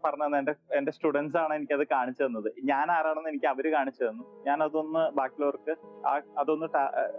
[0.05, 2.50] പറഞ്ഞത് എന്റെ എന്റെ സ്റ്റുഡൻസ് ആണ് എനിക്ക് അത് കാണിച്ചു തന്നത്.
[2.72, 4.25] ഞാൻ ആരാണെന്ന് എനിക്ക് അവർ കാണിച്ചു തന്നു.
[4.48, 5.75] ഞാൻ അതൊന്ന് ബാക്കിയുള്ളവർക്ക്
[6.41, 6.67] അതൊന്ന്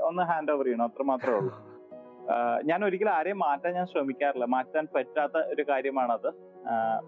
[0.09, 1.55] ഒന്ന് ഹാൻഡ് ഓവർ ചെയ്യണം അത്ര മാത്രമേ ഉള്ളൂ.
[2.65, 4.45] ഞാൻ ഒരിക്കലും ആരെയും മാറ്റാൻ ഞാൻ ശ്രമിക്കാറില്ല.
[4.45, 6.31] മാറ്റാൻ പറ്റാത്ത ഒരു കാര്യമാണത്.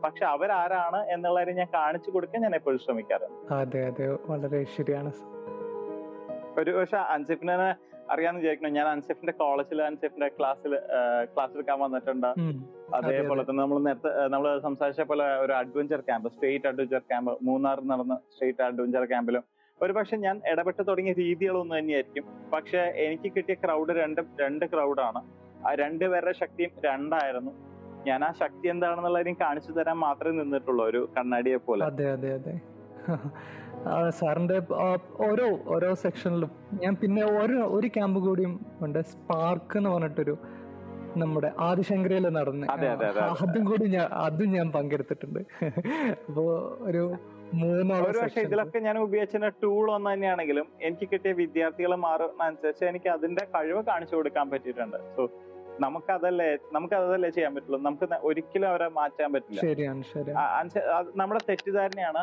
[0.04, 3.54] പക്ഷെ അവരാരാണ് എന്നുള്ള കാര്യം ഞാൻ കാണിച്ചു കൊടുക്കാൻ ഞാൻ എപ്പോഴും ശ്രമിക്കാറുണ്ട്.
[3.54, 4.06] അതെ അതെ.
[4.26, 5.12] വളരെ ശരിയാണ്.
[6.60, 7.74] ഒരു പക്ഷെ അൻസിഫിനെ
[8.12, 10.78] അറിയാന്ന് വിചാരിക്കണം ഞാൻ അൻസിഫിന്റെ കോളേജിൽ അൻസിഫിന്റെ ക്ലാസ്സിൽ
[11.34, 12.26] ക്ലാസ് എടുക്കാൻ വന്നിട്ടുണ്ട്.
[12.94, 18.14] അതേപോലെ തന്നെ നമ്മൾ നേരത്തെ നമ്മൾ സംസാരിച്ച പോലെ ഒരു adventure camp state adventure camp മൂന്നാറിൽ നടന്ന
[18.14, 19.44] സ്റ്റേറ്റ് അഡ്വഞ്ചർ ക്യാമ്പിലും
[19.82, 22.24] ഒരു പക്ഷെ ഞാൻ ഇടപെട്ട് തുടങ്ങിയ രീതികളൊന്നും തന്നെയായിരിക്കും.
[22.54, 25.20] പക്ഷെ എനിക്ക് കിട്ടിയ ക്രൗഡ് രണ്ട് രണ്ട് ക്രൗഡാണ്
[25.66, 27.52] ആ രണ്ട് രണ്ടുപേരുടെ ശക്തിയും രണ്ടായിരുന്നു.
[28.08, 31.82] ഞാൻ ആ ശക്തി എന്താണെന്നുള്ള എനിക്ക് കാണിച്ചു തരാൻ മാത്രമേ നിന്നിട്ടുള്ളൂ ഒരു കണ്ണാടിയെ പോലെ.
[31.88, 32.54] അതെ അതെ അതെ.
[34.18, 34.56] സാറിന്റെ
[35.26, 36.50] ഓരോ ഓരോ സെക്ഷനിലും
[36.82, 38.52] ഞാൻ പിന്നെ ഓരോ ഒരു ക്യാമ്പ് കൂടിയും
[38.86, 38.98] ഉണ്ട്.
[39.12, 40.34] സ്പാർക്ക് എന്ന് പറഞ്ഞിട്ടൊരു
[41.22, 42.66] നമ്മുടെ ആദിശങ്കരയിൽ നടന്ന്.
[42.74, 42.88] അതെ,
[43.70, 45.40] കൂടി ഞാൻ അതും ഞാൻ പങ്കെടുത്തിട്ടുണ്ട്.
[46.26, 46.44] അപ്പോ
[46.88, 47.02] ഒരു
[48.06, 48.40] ഒരു പക്ഷെ.
[48.46, 54.46] ഇതിലൊക്കെ ഞാൻ ഉപയോഗിച്ചിരുന്ന ടൂൾ ഒന്ന് തന്നെയാണെങ്കിലും എനിക്ക് കിട്ടിയ വിദ്യാർത്ഥികളെ മാറുന്നതനുസരിച്ച് എനിക്ക് അതിന്റെ കഴിവ് കാണിച്ചു കൊടുക്കാൻ
[54.50, 54.98] പറ്റിയിട്ടുണ്ട്.
[55.16, 55.22] സോ
[55.84, 57.80] നമുക്കതല്ലേ നമുക്ക് അതല്ലേ ചെയ്യാൻ പറ്റുള്ളൂ.
[57.88, 59.60] നമുക്ക് ഒരിക്കലും അവരെ മാറ്റാൻ പറ്റില്ല.
[61.20, 62.22] നമ്മുടെ തെറ്റിദ്ധാരണയാണ്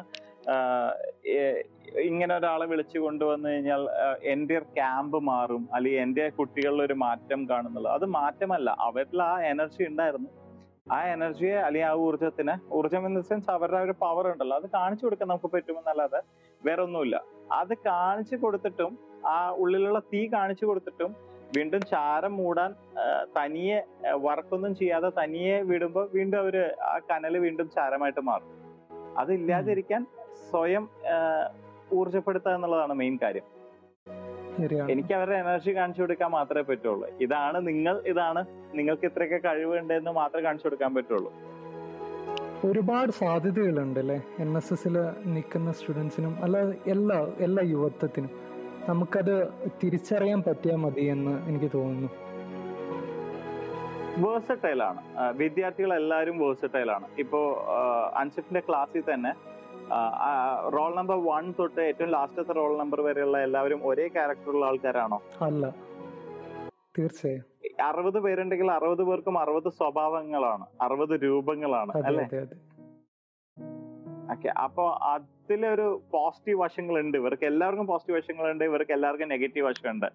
[2.10, 3.82] ഇങ്ങനെ ഒരാളെ വിളിച്ചു കൊണ്ടുവന്നു കഴിഞ്ഞാൽ
[4.34, 8.70] എന്റെ ക്യാമ്പ് മാറും അല്ലെങ്കിൽ എന്റെ കുട്ടികളിൽ ഒരു മാറ്റം കാണുന്നുള്ളൂ അത് മാറ്റമല്ല.
[8.88, 10.30] അവരിൽ ആ എനർജി ഉണ്ടായിരുന്നു.
[10.92, 14.58] ആ എനർജിയെ അല്ലെങ്കിൽ ആ ഊർജത്തിന് ഊർജം ഇൻ ദ സെൻസ് അവരുടെ ഒരു പവർ ഉണ്ടല്ലോ.
[14.58, 16.20] അത് കാണിച്ചു കൊടുക്കാൻ നമുക്ക് പറ്റുമെന്നല്ലാതെ
[16.66, 17.16] വേറെ ഒന്നുമില്ല.
[17.54, 21.16] അത് കാണിച്ചു കൊടുത്തിട്ടും ആ ഉള്ളിലുള്ള തീ കാണിച്ചു കൊടുത്തിട്ടും
[21.58, 22.72] വീണ്ടും ചാരം മൂടാൻ
[23.38, 23.80] തനിയെ
[24.28, 28.50] വർക്കൊന്നും ചെയ്യാതെ തനിയെ വിടുമ്പോൾ വീണ്ടും അവർ ആ കനൽ വീണ്ടും ചാരമായിട്ട് മാറും.
[29.18, 30.06] അതില്ലാതിരിക്കാൻ
[30.50, 30.90] സ്വയം
[31.94, 33.57] ഊർജപ്പെടുത്തുക എന്നുള്ളതാണ് മെയിൻ കാര്യം.
[34.94, 37.08] എനിക്ക് അവരുടെ എനർജി കാണിച്ചു കൊടുക്കാൻ മാത്രമേ പറ്റുള്ളൂ.
[37.22, 38.42] ഇതാണ് നിങ്ങൾ ഇതാണ്
[38.78, 41.32] നിങ്ങൾക്ക് ഇത്രയൊക്കെ കഴിവുണ്ടെന്ന് മാത്രമേ കാണിച്ചു കൊടുക്കാൻ പറ്റുള്ളൂ.
[42.68, 44.20] ഒരുപാട് സാധ്യതകളുണ്ട് അല്ലേ?
[44.44, 44.96] എൻ എസ് എസിൽ
[45.34, 46.58] നിൽക്കുന്ന സ്റ്റുഡൻസിനും അല്ല
[46.94, 47.18] എല്ലാ
[47.48, 48.32] എല്ലാ യുവത്വത്തിനും.
[48.90, 49.36] നമുക്കത്
[49.84, 52.10] തിരിച്ചറിയാൻ പറ്റിയാൽ മതി എന്ന് എനിക്ക് തോന്നുന്നു.
[54.24, 55.02] വേഴ്സറ്റൈലാണ്
[55.42, 57.40] വിദ്യാർത്ഥികൾ എല്ലാവരും വേഴ്സറ്റൈലാണ് ഇപ്പോ
[58.22, 59.32] അൻസിഫിന്റെ ക്ലാസ്സിൽ തന്നെ
[60.74, 65.22] റോൾ നമ്പർ വൺ തൊട്ട് ഏറ്റവും ലാസ്റ്റത്തെ റോൾ നമ്പർ വരെയുള്ള എല്ലാവരും ഒരേ ക്യാരക്ടറുള്ള ആൾക്കാരാണോ?
[65.42, 65.76] അല്ല.
[67.00, 67.44] തീർച്ചയായും.
[67.86, 70.66] അറുപത് പേരുണ്ടെങ്കിൽ അറുപത് പേർക്കും അറുപത് സ്വഭാവങ്ങളാണ്.
[70.82, 72.30] അറുപത് രൂപങ്ങളാണ് അല്ലേ?
[74.32, 77.18] ഓക്കെ അപ്പൊ അതിലൊരു പോസിറ്റീവ് വശങ്ങളുണ്ട്.
[77.18, 78.64] ഇവർക്ക് എല്ലാവർക്കും പോസിറ്റീവ് വശങ്ങളുണ്ട്.
[78.64, 80.06] ഇവർക്ക് എല്ലാവർക്കും നെഗറ്റീവ് വശമുണ്ട്.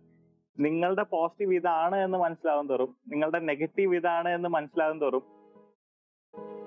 [0.58, 5.22] നിങ്ങളുടെ പോസിറ്റീവ് ഇതാണ് എന്ന് മനസ്സിലാവും തോറും നിങ്ങളുടെ നെഗറ്റീവ് ഇതാണ് എന്ന് മനസ്സിലാവും തോറും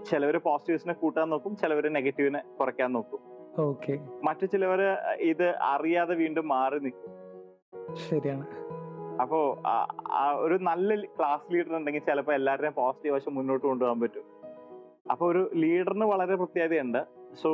[0.09, 3.21] ചിലവര് പോസിറ്റീവ്സിനെ കൂട്ടാൻ നോക്കും ചിലവർ നെഗറ്റീവിനെ കുറയ്ക്കാൻ നോക്കും.
[3.59, 4.89] ഓക്കെ മറ്റു ചിലവര്
[5.31, 7.11] ഇത് അറിയാതെ വീണ്ടും മാറി നിൽക്കും.
[8.09, 8.45] ശരിയാണ്.
[9.21, 9.39] അപ്പോ
[10.45, 14.25] ഒരു നല്ല ക്ലാസ് ലീഡർ ഉണ്ടെങ്കിൽ ചിലപ്പോൾ എല്ലാവരുടെയും പോസിറ്റീവ് വശം മുന്നോട്ട് കൊണ്ടുപോകാൻ പറ്റും.
[15.11, 17.01] അപ്പൊ ഒരു ലീഡറിന് വളരെ പ്രത്യേകതയുണ്ട്.
[17.41, 17.49] സോ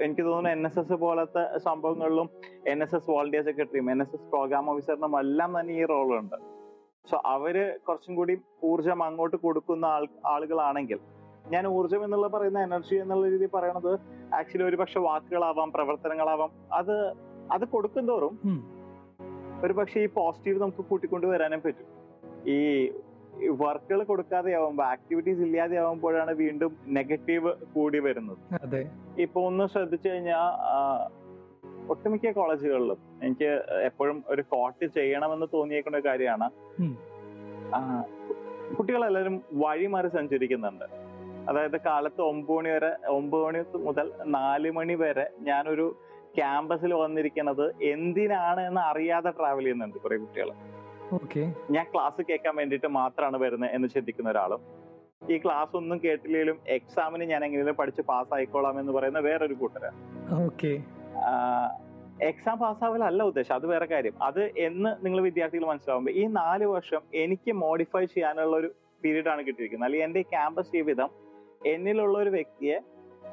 [0.00, 2.28] എനിക്ക് തോന്നുന്നു എൻ എസ് എസ് പോലത്തെ സംഭവങ്ങളിലും
[2.66, 6.36] എൻ എസ് എസ് വോളണ്ടിയർ സെക്രട്ടറിയും എൻ എസ് എസ് പ്രോഗ്രാം ഓഫീസറിനും എല്ലാം തന്നെ ഈ റോളുണ്ട്
[7.10, 7.56] സോ അവർ
[7.88, 11.00] കുറച്ചും കൂടി ഊർജം അങ്ങോട്ട് കൊടുക്കുന്ന ആൾ ആളുകളാണെങ്കിൽ
[11.50, 13.92] ഞാൻ ഊർജം എന്നുള്ള പറയുന്ന എനർജി എന്നുള്ള രീതി പറയണത്
[14.38, 16.50] ആക്ച്വലി ഒരു പക്ഷെ വാക്കുകളാവാം പ്രവർത്തനങ്ങളാവാം.
[16.72, 16.96] അത്
[17.52, 18.34] അത് കൊടുക്കും തോറും
[19.64, 21.88] ഒരു പക്ഷെ ഈ പോസിറ്റീവ് നമുക്ക് കൂട്ടിക്കൊണ്ട് വരാനും പറ്റും.
[22.46, 22.58] ഈ
[23.60, 28.38] വർക്കുകൾ കൊടുക്കാതെ ആവുമ്പോ ആക്ടിവിറ്റീസ് ഇല്ലാതെ ആവുമ്പോഴാണ് വീണ്ടും നെഗറ്റീവ് കൂടി വരുന്നത്.
[29.20, 30.46] ഇപ്പൊ ഒന്ന് ശ്രദ്ധിച്ചു കഴിഞ്ഞാൽ
[31.92, 33.48] ഒട്ടുമിക്ക കോളേജുകളിലും എനിക്ക്
[33.88, 36.48] എപ്പോഴും ഒരു കോട്ട് ചെയ്യണമെന്ന് തോന്നിയേക്കുന്ന ഒരു കാര്യമാണ്
[38.76, 40.86] കുട്ടികളെല്ലാരും കുട്ടികളെല്ലാവരും വഴിമാറി സഞ്ചരിക്കുന്നുണ്ട്.
[41.48, 45.98] അതായത് കാലത്ത് ഒമ്പത് മണി വരെ ഒമ്പത് മണി മുതൽ നാല് മണി വരെ ഞാനൊരു
[46.36, 50.50] ക്യാമ്പസിൽ വന്നിരിക്കുന്നത് എന്തിനാണ് എന്ന് അറിയാതെ ട്രാവൽ ചെയ്യുന്നുണ്ട് കുറെ കുട്ടികൾ.
[51.12, 51.54] ഓക്കെ.
[51.70, 54.60] ഞാൻ ക്ലാസ് കേൾക്കാൻ വേണ്ടിയിട്ട് മാത്രമാണ് വരുന്നത് എന്ന് ചിന്തിക്കുന്ന ഒരാളും.
[55.30, 59.98] ഈ ക്ലാസ് ഒന്നും കേട്ടില്ലെങ്കിലും എക്സാമിന് ഞാൻ എങ്ങനെയും പഠിച്ച് പാസ് ആയിക്കോളാം എന്ന് പറയുന്ന വേറൊരു കൂട്ടരാണ്
[60.44, 60.72] ഓക്കെ.
[62.22, 64.22] എക്സാം പാസ്സാവലല്ല ഉദ്ദേശം അത് വേറെ കാര്യം.
[64.22, 68.74] അത് എന്ന് നിങ്ങൾ വിദ്യാർത്ഥികൾ മനസ്സിലാവുമ്പോൾ ഈ നാല് വർഷം എനിക്ക് മോഡിഫൈ ചെയ്യാനുള്ള ഒരു
[69.04, 69.88] പീരീഡ് ആണ് കിട്ടിയിരിക്കുന്നത്.
[69.88, 71.31] അല്ലെങ്കിൽ എന്റെ ക്യാമ്പസ് ജീവിതം
[71.66, 72.78] എന്നിലുള്ള ഒരു വ്യക്തിയെ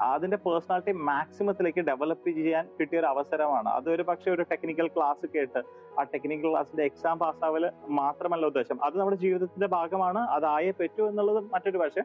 [0.02, 3.70] അതിന്റെ പേഴ്സണാലിറ്റി മാക്സിമത്തിലേക്ക് ഡെവലപ്പ് ചെയ്യാൻ കിട്ടിയ ഒരു അവസരമാണ്.
[3.70, 5.60] അതൊരു പക്ഷേ ഒരു ടെക്നിക്കൽ ക്ലാസ് കേട്ട്
[6.00, 8.84] ആ ടെക്നിക്കൽ ക്ലാസ്സിന്റെ എക്സാം പാസ്സാവൽ മാത്രമല്ല ഉദ്ദേശം.
[8.84, 10.20] അത് നമ്മുടെ ജീവിതത്തിന്റെ ഭാഗമാണ്.
[10.20, 12.02] അതായേ പറ്റൂ എന്നുള്ളത് മറ്റൊരു പക്ഷേ.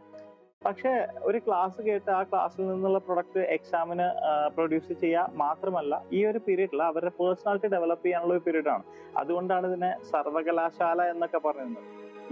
[0.64, 4.06] പക്ഷെ ഒരു ക്ലാസ് കേട്ട് ആ ക്ലാസ്സിൽ നിന്നുള്ള പ്രൊഡക്റ്റ് എക്സാമിന്
[4.54, 8.82] പ്രൊഡ്യൂസ് ചെയ്യുക മാത്രമല്ല ഈ ഒരു പീരീഡിൽ അവരുടെ പേഴ്സണാലിറ്റി ഡെവലപ്പ് ചെയ്യാനുള്ള ഒരു പീരീഡാണ്
[9.18, 11.82] അതുകൊണ്ടാണ് ഇതിനെ സർവകലാശാല എന്നൊക്കെ പറയുന്നത്.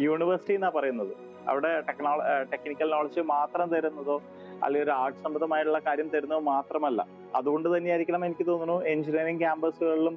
[0.00, 1.32] യൂണിവേഴ്സിറ്റി എന്നാ പറയുന്നത്.
[1.50, 2.12] അവിടെ ടെക്നോ
[2.52, 4.16] ടെക്നിക്കൽ നോളജ് മാത്രം തരുന്നതോ
[4.64, 7.00] അല്ലെങ്കിൽ ഒരു ആർട്സ് സംബന്ധമായിട്ടുള്ള കാര്യം തരുന്നത് മാത്രമല്ല.
[7.38, 10.16] അതുകൊണ്ട് തന്നെയായിരിക്കണം എനിക്ക് തോന്നുന്നു എഞ്ചിനീയറിംഗ് ക്യാമ്പസുകളിലും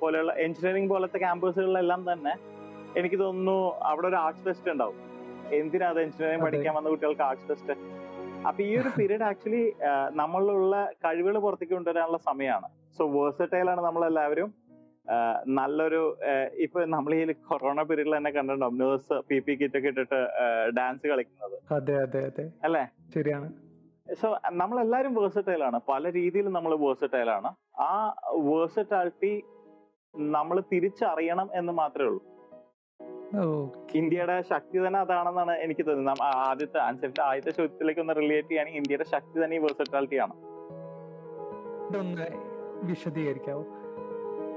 [0.00, 2.34] പോലെയുള്ള എഞ്ചിനീയറിംഗ് പോലത്തെ ക്യാമ്പസുകളിലെല്ലാം തന്നെ
[3.00, 3.58] എനിക്ക് തോന്നുന്നു
[3.90, 4.98] അവിടെ ഒരു ആർട്സ് ഫെസ്റ്റ് ഉണ്ടാവും.
[5.60, 7.76] എന്തിനാ അത് എഞ്ചിനീയറിംഗ് പഠിക്കാൻ വന്ന കുട്ടികൾക്ക് ആർട്സ് ഫെസ്റ്റ്
[8.48, 9.64] അപ്പൊ ഈ ഒരു പീരീഡ് ആക്ച്വലി
[10.20, 12.68] നമ്മളിലുള്ള കഴിവുകൾ പുറത്തേക്ക് കൊണ്ടുവരാനുള്ള സമയമാണ്.
[12.96, 14.48] സോ വേഴ്സറ്റൈൽ ആണ് നമ്മളെല്ലാവരും.
[15.46, 16.16] നല്ലൊരു
[16.56, 18.86] ഇപ്പൊ നമ്മൾ ഈ കൊറോണ പീരീഡിൽ തന്നെ കണ്ടിട്ടുണ്ടോ?
[18.86, 20.28] നേഴ്സ് പി പി കിറ്റ് ഒക്കെ ഇട്ടിട്ട്
[20.76, 21.74] ഡാൻസ് കളിക്കുന്നത്.
[21.74, 22.52] അതെ അതെ അതെ.
[22.64, 22.84] അല്ലേ?
[23.14, 23.52] ശരിയാണ്.
[24.22, 29.42] സോ നമ്മളെല്ലാരും വേഴ്സറ്റൈൽ ആണ് പല രീതിയിൽ നമ്മൾ വേഴ്സറ്റൈൽ ആണ് ആ വേഴ്സറ്റാലിറ്റി
[30.16, 32.22] നമ്മൾ തിരിച്ചറിയണം എന്ന് മാത്രമേ ഉള്ളൂ.
[33.94, 36.22] ഇന്ത്യയുടെ ശക്തി തന്നെ അതാണെന്നാണ് എനിക്ക് തോന്നുന്നത്.
[36.22, 40.34] ആദ്യത്തെ ആൻസറിന്റെ ആദ്യത്തെ ചോദ്യത്തിലേക്ക് ഒന്ന് റിലേറ്റ് ചെയ്യുകയാണെങ്കിൽ ഇന്ത്യയുടെ ശക്തി തന്നെ ഈ വേഴ്സറ്റാലിറ്റി ആണ്
[42.90, 43.64] വിശദീകരിക്കാവോ?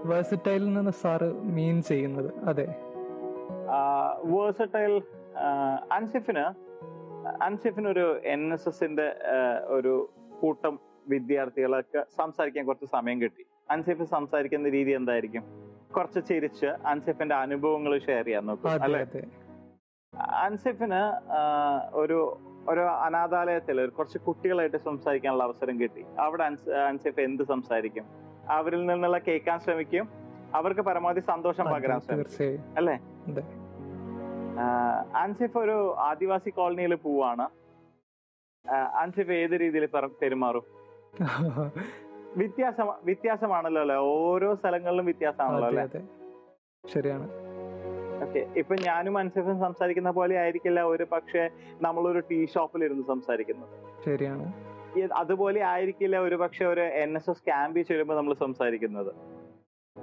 [0.06, 2.30] വേഴ്സറ്റൈലിൽ നിന്ന് സാറ് മീൻ ചെയ്യുന്നത്.
[2.44, 2.66] അതെ.
[4.24, 5.02] വേഴ്സറ്റൈൽ
[5.92, 6.46] അൻസിഫിന്
[7.44, 9.08] അൻസിഫിന് ഒരു എൻ എസ് എസിന്റെ
[9.66, 10.10] ഒരു
[10.42, 13.44] കൂട്ടം വിദ്യാർത്ഥികളൊക്കെ സംസാരിക്കാൻ കുറച്ച് സമയം കിട്ടി.
[13.72, 15.44] അൻസിഫ് സംസാരിക്കുന്ന രീതി എന്തായിരിക്കും?
[15.96, 19.06] കുറച്ച് ചിരിച്ച് അൻസിഫിന്റെ അനുഭവങ്ങൾ ഷെയർ ചെയ്യാൻ നോക്കും അല്ലെ?
[20.44, 21.02] അൻസിഫിന്
[21.94, 22.20] ഒരു
[22.70, 26.06] ഒരു അനാഥാലയത്തിൽ കുറച്ച് കുട്ടികളായിട്ട് സംസാരിക്കാനുള്ള അവസരം കിട്ടി.
[26.20, 28.25] അവിടെ അൻസ് അൻസിഫ് എന്ത് സംസാരിക്കും?
[28.50, 30.10] അവരിൽ നിന്നുള്ള കേൾക്കാൻ ശ്രമിക്കും.
[30.56, 32.74] അവർക്ക് പരമാവധി സന്തോഷം പകരാൻ ശ്രമിക്കും.
[32.78, 33.00] അല്ലേ?
[35.16, 37.48] ആൻസിഫ് അൻസിഫ് ഒരു ആദിവാസി കോളനിയിൽ പോവാണ്.
[38.72, 39.86] ആൻസിഫ് ഏത് രീതിയിൽ
[40.22, 40.64] പെരുമാറും?
[42.38, 43.96] വ്യത്യാസം വ്യത്യാസമാണല്ലോ അല്ലെ?
[43.96, 45.88] ഓരോ സ്ഥലങ്ങളിലും വ്യത്യാസമാണല്ലോ അല്ലെ?
[46.88, 47.30] ശരിയാണ്.
[48.24, 51.50] ഓക്കെ ഇപ്പൊ ഞാനും അൻസിഫും സംസാരിക്കുന്ന പോലെ ആയിരിക്കില്ല ഒരു പക്ഷെ
[51.82, 54.04] നമ്മളൊരു ടീ ഷോപ്പിൽ ഇരുന്ന് സംസാരിക്കുന്നത്.
[54.06, 54.75] ശരിയാണ്.
[55.14, 59.12] അതുപോലെ ആയിരിക്കില്ല ഒരു പക്ഷെ ഒരു എൻ എസ് എസ് ക്യാമ്പിൽ ചെല്ലുമ്പോൾ നമ്മൾ സംസാരിക്കുന്നത്.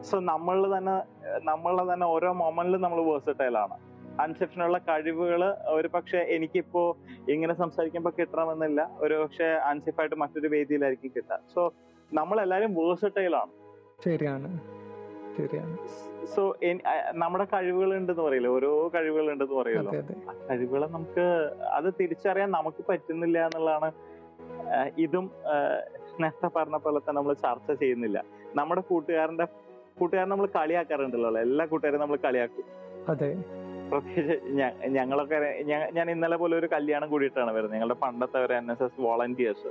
[0.01, 0.97] സോ നമ്മൾ തന്നെ
[1.43, 3.77] നമ്മളെ തന്നെ ഓരോ മൊമെന്റിലും നമ്മൾ വേഴ്സറ്റൈലാണ്
[4.21, 6.97] അൻസെഫിനുള്ള അൻസിഫിനുള്ള കഴിവുകൾ ഒരു പക്ഷെ എനിക്കിപ്പോ
[7.29, 8.91] ഇങ്ങനെ സംസാരിക്കുമ്പോൾ കിട്ടണമെന്നില്ല.
[8.99, 11.39] ഒരു പക്ഷെ അൻസിഫായിട്ട് മറ്റൊരു വേദിയിലായിരിക്കും കിട്ടുക.
[11.55, 11.73] സോ
[12.13, 13.53] നമ്മളെല്ലാരും വേഴ്സറ്റൈലാണ്
[14.05, 14.49] ശരിയാണ്.
[15.37, 15.75] ശരിയാണ്.
[16.35, 16.43] സോ
[17.13, 18.49] നമ്മുടെ കഴിവുകൾ ഉണ്ടെന്ന് പറയില്ല?
[18.49, 19.93] ഓരോ കഴിവുകൾ ഉണ്ടെന്ന് പറയല്ലോ
[20.31, 21.27] ആ കഴിവുകളെ നമുക്ക്
[21.79, 23.91] അത് തിരിച്ചറിയാൻ നമുക്ക് പറ്റുന്നില്ല എന്നുള്ളതാണ്
[24.99, 25.31] ഇതും
[26.21, 28.25] നേരത്തെ പറഞ്ഞ പോലെ തന്നെ നമ്മൾ ചർച്ച ചെയ്യുന്നില്ല.
[28.55, 29.47] നമ്മുടെ കൂട്ടുകാരന്റെ
[29.99, 32.65] കൂട്ടുകാരൻ നമ്മൾ കളിയാക്കാറുണ്ടല്ലോ എല്ലാ കൂട്ടുകാരും നമ്മൾ കളിയാക്കും.
[33.09, 33.31] അതെ.
[33.91, 34.35] പ്രത്യേകിച്ച്
[34.89, 35.39] ഞങ്ങളൊക്കെ
[35.93, 37.75] ഞാൻ ഇന്നലെ പോലെ ഒരു കല്യാണം കൂടിയിട്ടാണ് വരുന്നത്.
[37.75, 39.71] ഞങ്ങളുടെ പണ്ടത്തെ ഒരു എൻ എസ് എസ് വോളണ്ടിയേഴ്സ്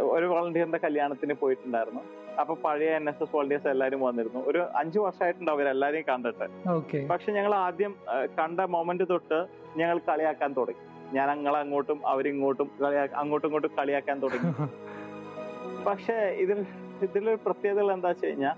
[0.00, 2.00] ഒരു വോളണ്ടിയറിന്റെ കല്യാണത്തിന് പോയിട്ടുണ്ടായിരുന്നു.
[2.40, 4.40] അപ്പൊ പഴയ എൻ എസ് എസ് വോളണ്ടിയേഴ്സ് എല്ലാരും വന്നിരുന്നു.
[4.46, 7.06] ഒരു അഞ്ചു വർഷമായിട്ടുണ്ടാവും അവരെല്ലാരെയും കണ്ടിട്ട്.
[7.08, 7.94] പക്ഷെ ഞങ്ങൾ ആദ്യം
[8.40, 10.82] കണ്ട മൊമെന്റ് തൊട്ട് ഞങ്ങൾ കളിയാക്കാൻ തുടങ്ങി.
[11.12, 12.68] ഞാൻ ഞങ്ങൾ അങ്ങോട്ടും അവരിങ്ങോട്ടും
[13.16, 14.50] അങ്ങോട്ടും ഇങ്ങോട്ടും കളിയാക്കാൻ തുടങ്ങി.
[15.86, 16.58] പക്ഷെ ഇതിൽ
[17.02, 18.56] ഇതിലൊരു പ്രത്യേകത എന്താ വെച്ച് കഴിഞ്ഞാൽ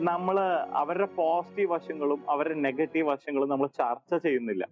[0.00, 0.36] നമ്മൾ
[0.72, 4.64] അവരുടെ പോസിറ്റീവ് വശങ്ങളും അവരുടെ നെഗറ്റീവ് വശങ്ങളും നമ്മൾ ചർച്ച ചെയ്യുന്നില്ല.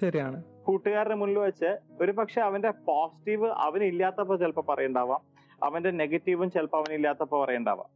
[0.00, 0.38] ശരിയാണ്.
[0.62, 1.70] കൂട്ടുകാരുടെ മുന്നിൽ വെച്ച്
[2.00, 5.22] ഒരു പക്ഷെ അവന്റെ പോസിറ്റീവ് അവനില്ലാത്തപ്പോ ചിലപ്പോ പറയണ്ടാവാം
[5.62, 7.88] അവന്റെ നെഗറ്റീവും ചിലപ്പോ അവനില്ലാത്തപ്പോ പറയണ്ടാവാം.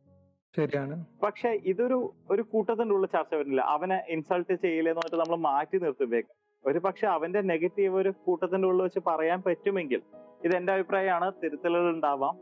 [0.57, 1.05] ശരിയാണ്.
[1.23, 1.99] പക്ഷെ ഇതൊരു
[2.31, 3.61] ഒരു കൂട്ടത്തിന്റെ ഉള്ളിൽ ചർച്ച വരുന്നില്ല.
[3.61, 6.33] അവനെ ഇൻസൾട്ട് ചെയ്യില്ലെന്ന് പറഞ്ഞിട്ട് നമ്മൾ മാറ്റി നിർത്തുമ്പേക്ക്
[6.67, 10.01] ഒരു പക്ഷെ അവന്റെ നെഗറ്റീവ് ഒരു കൂട്ടത്തിന്റെ ഉള്ളിൽ വെച്ച് പറയാൻ പറ്റുമെങ്കിൽ
[10.45, 12.35] ഇത് എന്റെ അഭിപ്രായമാണ് തിരുത്തലുകൾ ഉണ്ടാവാം.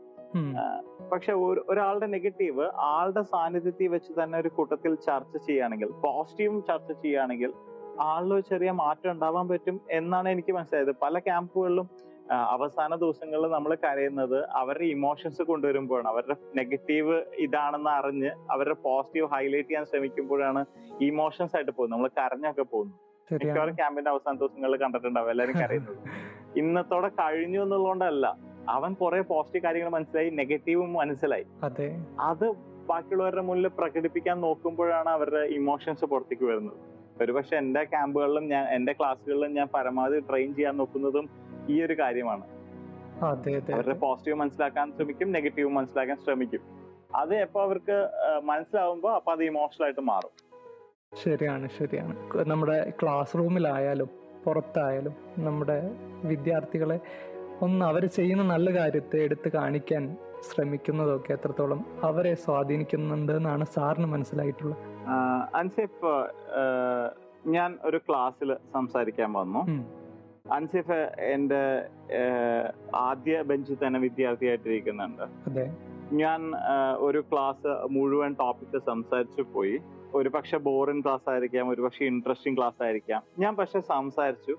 [1.11, 1.33] പക്ഷെ
[1.71, 7.51] ഒരാളുടെ നെഗറ്റീവ് ആളുടെ സാന്നിധ്യത്തിൽ വെച്ച് തന്നെ ഒരു കൂട്ടത്തിൽ ചർച്ച ചെയ്യുകയാണെങ്കിൽ പോസിറ്റീവും ചർച്ച ചെയ്യുകയാണെങ്കിൽ
[8.07, 10.93] ആളിൽ ചെറിയ മാറ്റം ഉണ്ടാവാൻ പറ്റും എന്നാണ് എനിക്ക് മനസ്സിലായത്.
[11.03, 11.87] പല ക്യാമ്പുകളിലും
[12.55, 16.07] അവസാന ദിവസങ്ങളിൽ നമ്മൾ കരയുന്നത് അവരുടെ ഇമോഷൻസ് കൊണ്ടുവരുമ്പോഴാണ്.
[16.13, 20.63] അവരുടെ നെഗറ്റീവ് ഇതാണെന്ന് അറിഞ്ഞ് അവരുടെ പോസിറ്റീവ് ഹൈലൈറ്റ് ചെയ്യാൻ ശ്രമിക്കുമ്പോഴാണ്
[21.09, 21.95] ഇമോഷൻസ് ആയിട്ട് പോകുന്നത്.
[21.95, 22.95] നമ്മൾ കരഞ്ഞൊക്കെ പോകുന്നു
[23.31, 25.31] മിക്കവാറും ക്യാമ്പിന്റെ അവസാന ദിവസങ്ങളിൽ കണ്ടിട്ടുണ്ടാവും.
[25.31, 25.97] എല്ലാവരും കരയുന്നത്.
[26.57, 28.37] ഇന്നത്തോടെ കഴിഞ്ഞു എന്നുള്ളതുകൊണ്ടല്ല.
[28.69, 31.45] അവൻ കുറെ പോസിറ്റീവ് കാര്യങ്ങൾ മനസ്സിലായി നെഗറ്റീവും മനസ്സിലായി.
[31.63, 31.97] അതെ.
[32.89, 36.77] ബാക്കിയുള്ളവരുടെ മുന്നിൽ പ്രകടിപ്പിക്കാൻ നോക്കുമ്പോഴാണ് അവരുടെ ഇമോഷൻസ് പുറത്തേക്ക് വരുന്നത്.
[37.23, 41.29] ഒരുപക്ഷെ എന്റെ ക്യാമ്പുകളിലും ഞാൻ എന്റെ ക്ലാസ്സുകളിലും ഞാൻ പരമാവധി ട്രെയിൻ ചെയ്യാൻ നോക്കുന്നതും
[41.69, 42.43] ഈ ഒരു കാര്യമാണ്.
[43.73, 46.59] അവരുടെ പോസിറ്റീവ് മനസ്സിലാക്കാൻ ശ്രമിക്കും നെഗറ്റീവ് മനസ്സിലാക്കാൻ ശ്രമിക്കും.
[47.15, 48.09] അത് എപ്പോ അവർക്ക്
[48.43, 50.44] മനസ്സിലാവുമ്പോ അപ്പൊ അത് ഇമോഷണൽ ആയിട്ട് മാറും.
[51.23, 52.13] ശരിയാണ് ശരിയാണ്.
[52.51, 54.09] നമ്മുടെ ക്ലാസ് റൂമിലായാലും
[54.45, 55.15] പുറത്തായാലും
[55.47, 55.77] നമ്മുടെ
[56.31, 56.97] വിദ്യാർത്ഥികളെ
[57.65, 60.03] ഒന്ന് അവർ ചെയ്യുന്ന നല്ല കാര്യത്തെ എടുത്തു കാണിക്കാൻ
[60.47, 64.81] ശ്രമിക്കുന്നതൊക്കെ എത്രത്തോളം അവരെ സ്വാധീനിക്കുന്നുണ്ട് എന്നാണ് സാറിന് മനസ്സിലായിട്ടുള്ളത്.
[65.59, 66.11] അൻസിഫ്
[67.55, 69.61] ഞാൻ ഒരു ക്ലാസ്സിൽ സംസാരിക്കാൻ വന്നു.
[70.53, 70.99] അൻസിഫ്
[71.33, 71.63] എന്റെ
[73.09, 75.25] ആദ്യ ബെഞ്ചിൽ തന്നെ വിദ്യാർത്ഥിയായിട്ടിരിക്കുന്നുണ്ട്.
[76.21, 76.41] ഞാൻ
[77.07, 79.77] ഒരു ക്ലാസ് മുഴുവൻ ടോപ്പിക്ക് സംസാരിച്ചു പോയി.
[80.15, 83.21] ഒരു പക്ഷെ ബോറിംഗ് ക്ലാസ് ആയിരിക്കാം ഒരു പക്ഷെ ഇൻട്രസ്റ്റിംഗ് ക്ലാസ് ആയിരിക്കാം.
[83.39, 84.55] ഞാൻ പക്ഷെ സംസാരിച്ചു.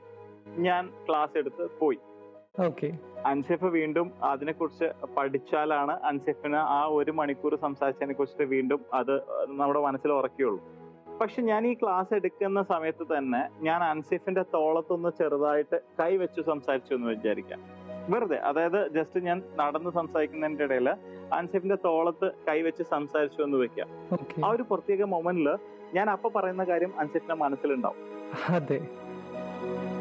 [0.59, 1.99] ഞാൻ ക്ലാസ് എടുത്ത് പോയി.
[2.67, 2.89] ഓക്കെ
[3.27, 9.13] അൻസിഫ് വീണ്ടും അതിനെക്കുറിച്ച് പഠിച്ചാലാണ് അൻസിഫിന് ആ ഒരു മണിക്കൂർ സംസാരിച്ചതിനെ കുറിച്ചിട്ട് വീണ്ടും അത്
[9.47, 10.61] നമ്മുടെ മനസ്സിൽ ഉറക്കുകയുള്ളൂ
[11.21, 17.09] പക്ഷെ ഞാൻ ഈ ക്ലാസ് എടുക്കുന്ന സമയത്ത് തന്നെ ഞാൻ അൻസെഫിന്റെ തോളത്തൊന്ന് ചെറുതായിട്ട് കൈ വെച്ച് സംസാരിച്ചു എന്ന്
[17.09, 17.76] വിചാരിക്കാം.
[18.09, 20.89] വെറുതെ അതായത് ജസ്റ്റ് ഞാൻ നടന്ന് സംസാരിക്കുന്നതിന്റെ ഇടയിൽ
[21.33, 23.89] അൻസിഫിന്റെ തോളത്ത് കൈവച്ച് സംസാരിച്ചു എന്ന് വെക്കാം.
[24.45, 25.59] ആ ഒരു പ്രത്യേക മൊമെന്റിൽ
[25.95, 27.97] ഞാൻ അപ്പൊ പറയുന്ന കാര്യം അൻസിഫിന്റെ മനസ്സിലുണ്ടാവും.
[28.55, 28.89] അതെ.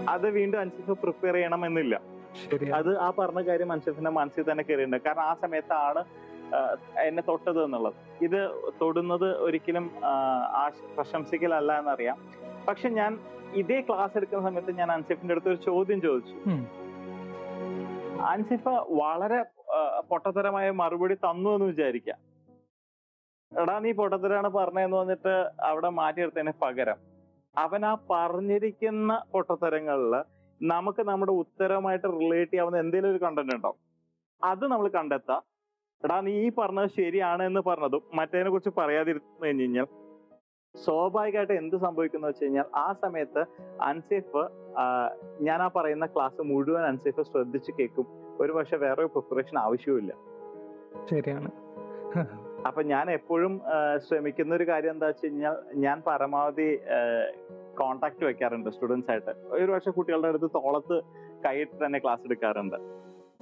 [0.09, 2.01] അത് വീണ്ടും അൻസിഫ് പ്രിപ്പയർ ചെയ്യണമെന്നില്ല.
[2.73, 6.03] അത് ആ പറഞ്ഞ കാര്യം അൻസിഫിന്റെ മനസ്സിൽ തന്നെ കയറിയിട്ടുണ്ട് കാരണം ആ സമയത്താണ് ആണ്
[6.99, 7.93] എന്നെ തൊട്ടത് എന്നുള്ളത്.
[8.21, 8.49] ഇത്
[8.81, 9.91] തൊടുന്നത് ഒരിക്കലും
[10.95, 12.17] പ്രശംസിക്കലല്ല എന്നറിയാം.
[12.67, 13.19] പക്ഷെ ഞാൻ
[13.53, 16.35] ഇതേ ക്ലാസ് എടുക്കുന്ന സമയത്ത് ഞാൻ അൻസിഫിന്റെ അടുത്ത് ഒരു ചോദ്യം ചോദിച്ചു.
[18.25, 18.29] ഉം.
[18.29, 18.65] അൻസിഫ
[18.99, 19.39] വളരെ
[20.09, 22.19] പൊട്ടത്തരമായ മറുപടി തന്നു എന്ന് വിചാരിക്കാം
[23.51, 25.33] എടാ നീ പൊട്ടത്തരാണ് പറഞ്ഞതെന്ന് വന്നിട്ട്
[25.67, 26.99] അവിടെ മാറ്റിയെടുത്തതിന് പകരം
[27.55, 30.13] അവൻ ആ പറഞ്ഞിരിക്കുന്ന പൊട്ടത്തരങ്ങളിൽ
[30.61, 33.71] നമുക്ക് നമ്മുടെ ഉത്തരവുമായിട്ട് റിലേറ്റ് ചെയ്യാവുന്ന എന്തെങ്കിലും ഒരു കണ്ടന്റ് ഉണ്ടോ
[34.41, 35.41] അത് നമ്മൾ കണ്ടെത്താം
[36.03, 39.87] എടാ നീ ഈ പറഞ്ഞത് ശരിയാണ് എന്ന് പറഞ്ഞതും മറ്റേതിനെ കുറിച്ച് പറയാതിരുന്നു കഴിഞ്ഞു കഴിഞ്ഞാൽ
[40.75, 43.41] സ്വാഭാവികമായിട്ട് എന്ത് സംഭവിക്കുന്നു വെച്ച് കഴിഞ്ഞാൽ ആ സമയത്ത്
[43.89, 44.41] അൻസേഫ്
[45.41, 48.07] ഞാൻ ആ പറയുന്ന ക്ലാസ് മുഴുവൻ അനുസരിച്ച് ശ്രദ്ധിച്ച് കേൾക്കും.
[48.39, 50.13] ഒരു പക്ഷെ വേറെ പ്രിപ്പറേഷൻ ആവശ്യമില്ല
[51.11, 51.49] ശരിയാണ്.
[52.67, 53.61] അപ്പൊ ഞാൻ എപ്പോഴും
[54.07, 56.79] ശ്രമിക്കുന്ന ഒരു കാര്യം എന്താ വെച്ച് കഴിഞ്ഞാൽ ഞാൻ പരമാവധി
[57.79, 59.33] കോണ്ടാക്ട് വെക്കാറുണ്ട് സ്റ്റുഡൻസ് ആയിട്ട്.
[59.47, 60.97] ഒരു പക്ഷെ കുട്ടികളുടെ അടുത്ത് തോളത്ത്
[61.45, 62.77] കൈയിട്ട് തന്നെ ക്ലാസ് എടുക്കാറുണ്ട്.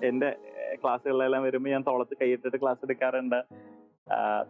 [0.04, 0.30] എന്റെ
[0.84, 3.40] ക്ലാസ്സുകളിലെല്ലാം വരുമ്പോൾ ഞാൻ തോളത്ത് കൈയിട്ടിട്ട് ക്ലാസ് എടുക്കാറുണ്ട്.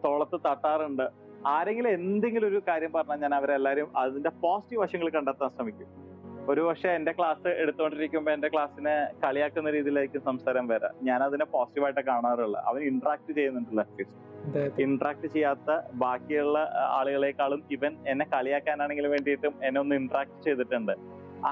[0.04, 1.06] തോളത്ത് തട്ടാറുണ്ട്.
[1.46, 6.03] ആരെങ്കിലും എന്തെങ്കിലും ഒരു കാര്യം പറഞ്ഞാൽ ഞാൻ അവരെല്ലാരും അതിന്റെ പോസിറ്റീവ് വശങ്ങൾ കണ്ടെത്താൻ ശ്രമിക്കും.
[6.50, 10.94] ഒരു പക്ഷെ എന്റെ ക്ലാസ് എടുത്തുകൊണ്ടിരിക്കുമ്പോൾ എന്റെ ക്ലാസ്സിനെ കളിയാക്കുന്ന രീതിയിലായിരിക്കും സംസാരം വരാം.
[11.08, 15.70] ഞാൻ അതിനെ പോസിറ്റീവായിട്ട് കാണാറുള്ളത് അവൻ ഇന്ററാക്ട് ചെയ്യുന്നുണ്ടല്ലോ അറ്റ്ലീസ്റ്റ് ഇന്ററാക്ട് ചെയ്യാത്ത
[16.02, 16.58] ബാക്കിയുള്ള
[16.98, 20.94] ആളുകളെക്കാളും ഇവൻ എന്നെ കളിയാക്കാനാണെങ്കിലും വേണ്ടിയിട്ടും എന്നെ ഒന്ന് ഇന്ററാക്ട് ചെയ്തിട്ടുണ്ട്.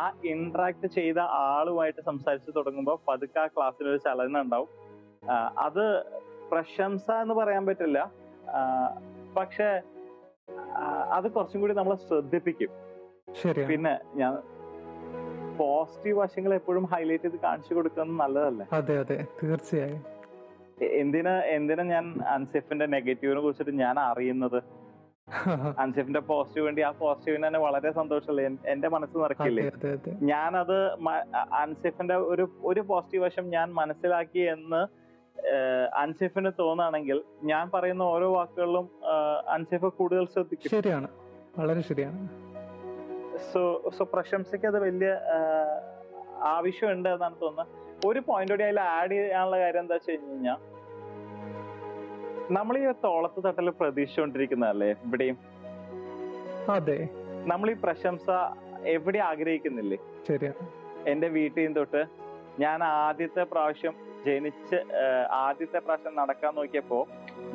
[0.00, 4.68] ആ ഇന്ററാക്ട് ചെയ്ത ആളുമായിട്ട് സംസാരിച്ച് തുടങ്ങുമ്പോൾ പതുക്കെ ആ ക്ലാസ്സിൽ ഒരു ചലനം ഉണ്ടാവും.
[5.66, 5.84] അത്
[6.52, 7.98] പ്രശംസ എന്ന് പറയാൻ പറ്റില്ല.
[9.36, 9.68] പക്ഷെ
[11.16, 12.72] അത് കുറച്ചും കൂടി നമ്മളെ ശ്രദ്ധിപ്പിക്കും.
[13.70, 14.32] പിന്നെ ഞാൻ
[15.56, 18.66] പോസിറ്റീവ് വശങ്ങൾ എപ്പോഴും ഹൈലൈറ്റ് ചെയ്ത് കാണിച്ചു കൊടുക്കുന്നത് നല്ലതല്ലേ?
[18.72, 19.26] അതെ അതെ.
[19.42, 20.02] തീർച്ചയായും.
[20.82, 24.62] എന്തിനാ എന്തിനാ ഞാൻ അൻസെഫിന്റെ നെഗറ്റീവിനെ കുറിച്ചിട്ട് ഞാൻ അറിയുന്നത്?
[25.78, 28.50] അൻസെഫിന്റെ പോസിറ്റീവ് വേണ്ടി ആ പോസിറ്റീവിന് തന്നെ വളരെ സന്തോഷമല്ലേ?
[28.66, 29.70] എന്റെ മനസ്സ് നിറക്കില്ലേ
[30.22, 30.92] ഞാനത്
[31.52, 34.86] അൻസെഫിന്റെ ഒരു ഒരു പോസിറ്റീവ് വശം ഞാൻ മനസ്സിലാക്കി എന്ന്
[35.96, 38.88] അൻസിഫിന് തോന്നുകയാണെങ്കിൽ ഞാൻ പറയുന്ന ഓരോ വാക്കുകളിലും
[39.48, 40.70] അൻസെഫ് കൂടുതൽ ശ്രദ്ധിക്കും.
[40.70, 41.08] ശരിയാണ്.
[41.58, 42.41] വളരെ ശരിയാണ്.
[43.50, 43.60] സോ
[43.96, 45.10] സോ പ്രശംസയ്ക്ക് അത് വലിയ
[46.54, 47.70] ആവശ്യമുണ്ട് എന്നാണ് തോന്നുന്നത്.
[48.08, 50.58] ഒരു പോയിന്റ് കൂടി അതിൽ ആഡ് ചെയ്യാനുള്ള കാര്യം എന്താ വെച്ച് കഴിഞ്ഞാൽ
[52.56, 55.36] നമ്മൾ ഈ തോളത്ത് തട്ടൽ പ്രതീക്ഷിച്ചുകൊണ്ടിരിക്കുന്നതല്ലേ എവിടെയും?
[56.70, 56.98] അതെ.
[57.50, 58.26] നമ്മൾ ഈ പ്രശംസ
[58.94, 59.98] എവിടെ ആഗ്രഹിക്കുന്നില്ലേ?
[60.28, 60.52] ശരിയാ.
[61.12, 62.02] എന്റെ വീട്ടിൽ നിന്ന് തൊട്ട്
[62.62, 63.94] ഞാൻ ആദ്യത്തെ പ്രാവശ്യം
[64.26, 64.78] ജനിച്ച്
[65.44, 66.98] ആദ്യത്തെ പ്രാവശ്യം നടക്കാൻ നോക്കിയപ്പോ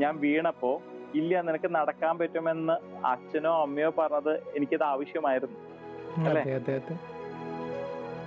[0.02, 0.71] ഞാൻ വീണപ്പോ
[1.15, 5.58] ഇല്ല നിനക്ക് നടക്കാൻ പറ്റുമെന്ന് അച്ഛനോ അമ്മയോ പറഞ്ഞത് എനിക്കത് ആവശ്യമായിരുന്നു.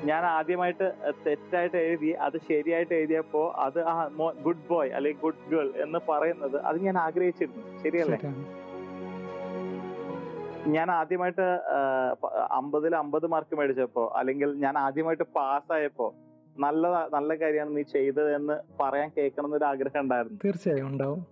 [0.05, 0.93] ഞാൻ ആദ്യമായിട്ട്
[1.27, 4.09] തെറ്റായിട്ട് എഴുതി അത് ശരിയായിട്ട് എഴുതിയപ്പോ അത് ആ
[4.43, 7.83] ഗുഡ് ബോയ് അല്ലെങ്കിൽ ഗുഡ് ഗേൾ എന്ന് പറയുന്നത് അത് ഞാൻ ആഗ്രഹിച്ചിരുന്നു.
[7.83, 8.19] ശരിയല്ലേ?
[10.67, 11.61] ഞാൻ ആദ്യമായിട്ട്
[12.51, 16.15] അമ്പതിൽ അമ്പത് മാർക്ക് മേടിച്ചപ്പോ അല്ലെങ്കിൽ ഞാൻ ആദ്യമായിട്ട് പാസ്സായപ്പോ
[16.59, 20.39] നല്ല നല്ല കാര്യമാണ് നീ ചെയ്തത് എന്ന് പറയാൻ കേൾക്കണം എന്നൊരു ആഗ്രഹം ഉണ്ടായിരുന്നു.
[20.45, 21.27] തീർച്ചയായും ഉണ്ടാവും.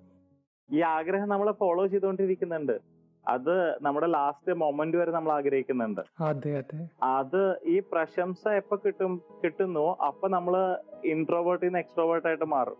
[0.72, 2.97] ഈ ആഗ്രഹം നമ്മളെ ഫോളോ ചെയ്തുകൊണ്ടിരിക്കുന്നുണ്ട്.
[3.26, 6.00] അത് നമ്മുടെ ലാസ്റ്റ് മൊമെന്റ് വരെ നമ്മൾ ആഗ്രഹിക്കുന്നുണ്ട്.
[6.20, 6.88] അതെ അതെ.
[7.02, 12.76] അത് ഈ പ്രശംസ എപ്പോ കിട്ടും കിട്ടുന്നു അപ്പൊ നമ്മൾ ഇൻട്രോവേർട്ടിൽ നിന്ന് എക്സ്ട്രോവേർട്ട് ആയിട്ട് മാറും.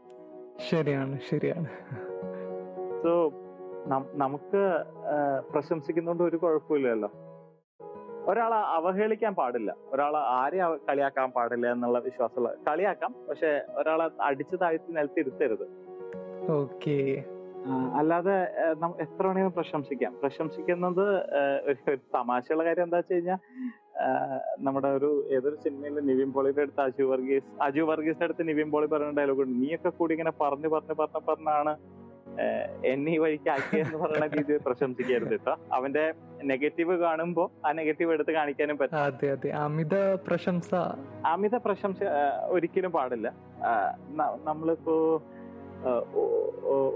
[0.59, 1.69] ശരിയാണ് ശരിയാണ്.
[3.03, 3.33] സോ
[4.15, 4.63] നമുക്ക്
[5.53, 7.11] പ്രശംസിക്കുന്നോണ്ട് പ്രശംസിക്കുന്നതുകൊണ്ട് ഒരു കുഴപ്പമില്ലല്ലോ.
[8.31, 9.77] ഒരാളെ അവഹേളിക്കാൻ പാടില്ല.
[9.93, 15.67] ഒരാളെ ആരെ കളിയാക്കാൻ പാടില്ല എന്നുള്ള വിശ്വാസമുള്ള കളിയാക്കാം പക്ഷെ ഒരാളെ അടിച്ചു താഴ്ത്തി നിലത്തിരുത്തരുത്.
[16.51, 17.25] ഓക്കെ.
[17.99, 18.37] അല്ലാതെ
[19.01, 20.13] എത്ര വേണമെങ്കിലും പ്രശംസിക്കാം.
[20.23, 21.07] പ്രശംസിക്കുന്നത്
[21.71, 23.39] ഒരു തമാശയുള്ള കാര്യം എന്താ വെച്ച് കഴിഞ്ഞാൽ
[24.61, 29.21] നമ്മുടെ ഒരു ഏതൊരു സിനിമയിൽ നിവിൻ പോളിയുടെ അടുത്ത് അജു വർഗീസ് അജു വർഗീസിന്റെ അടുത്ത് നിവിൻ പോളി പറയുന്ന
[29.21, 29.63] ഡയലോഗ് ഉണ്ട്.
[29.63, 31.75] നീയൊക്കെ കൂടി ഇങ്ങനെ പറഞ്ഞു പറഞ്ഞു പറഞ്ഞു പറഞ്ഞാണ്
[32.85, 35.55] എന്നെ ഈ വഴിക്ക് ആക്കിയെന്ന് പറയുന്ന രീതിയിൽ പ്രശംസിക്കരുത് കേട്ടോ.
[35.73, 36.05] അവന്റെ
[36.45, 38.97] നെഗറ്റീവ് കാണുമ്പോ ആ നെഗറ്റീവ് എടുത്ത് കാണിക്കാനും പറ്റും.
[38.97, 39.51] അതെ അതെ.
[39.51, 40.71] അമിത പ്രശംസ.
[41.27, 42.03] അമിത പ്രശംസ
[42.49, 43.29] ഒരിക്കലും പാടില്ല.
[44.45, 45.23] നമ്മളിപ്പോ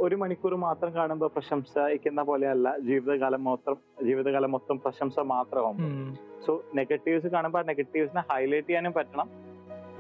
[0.05, 2.79] ഒരു മണിക്കൂർ മാത്രം കാണുമ്പോൾ പ്രശംസിക്കുന്ന പോലെയല്ല.
[2.79, 6.17] ജീവിതകാലം മൊത്തം ജീവിതകാലം മൊത്തം പ്രശംസ മാത്രമാകും ഉം,
[6.47, 9.29] സോ നെഗറ്റീവ്സ് കാണുമ്പോൾ നെഗറ്റീവ്സിനെ ഹൈലൈറ്റ് ചെയ്യാനും പറ്റണം.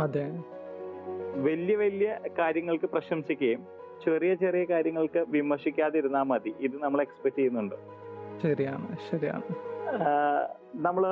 [0.01, 0.25] അതെ.
[1.43, 3.67] വലിയ വലിയ കാര്യങ്ങൾക്ക് പ്രശംസിക്കുകയും
[4.05, 6.55] ചെറിയ ചെറിയ കാര്യങ്ങൾക്ക് വിമർശിക്കാതിരുന്നാൽ മതി.
[6.61, 7.75] ഇത് നമ്മൾ എക്സ്പെക്ട് ചെയ്യുന്നുണ്ട്.
[8.43, 9.55] ശരിയാണ് ശരിയാണ്.
[10.75, 11.05] നമ്മൾ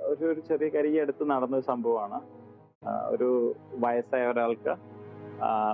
[0.00, 2.20] ഒരു ചെറിയ കാര്യം ഈ അടുത്ത് നടന്ന ഒരു സംഭവമാണ്
[3.10, 4.97] ഒരു വയസ്സായ ഒരാൾക്ക്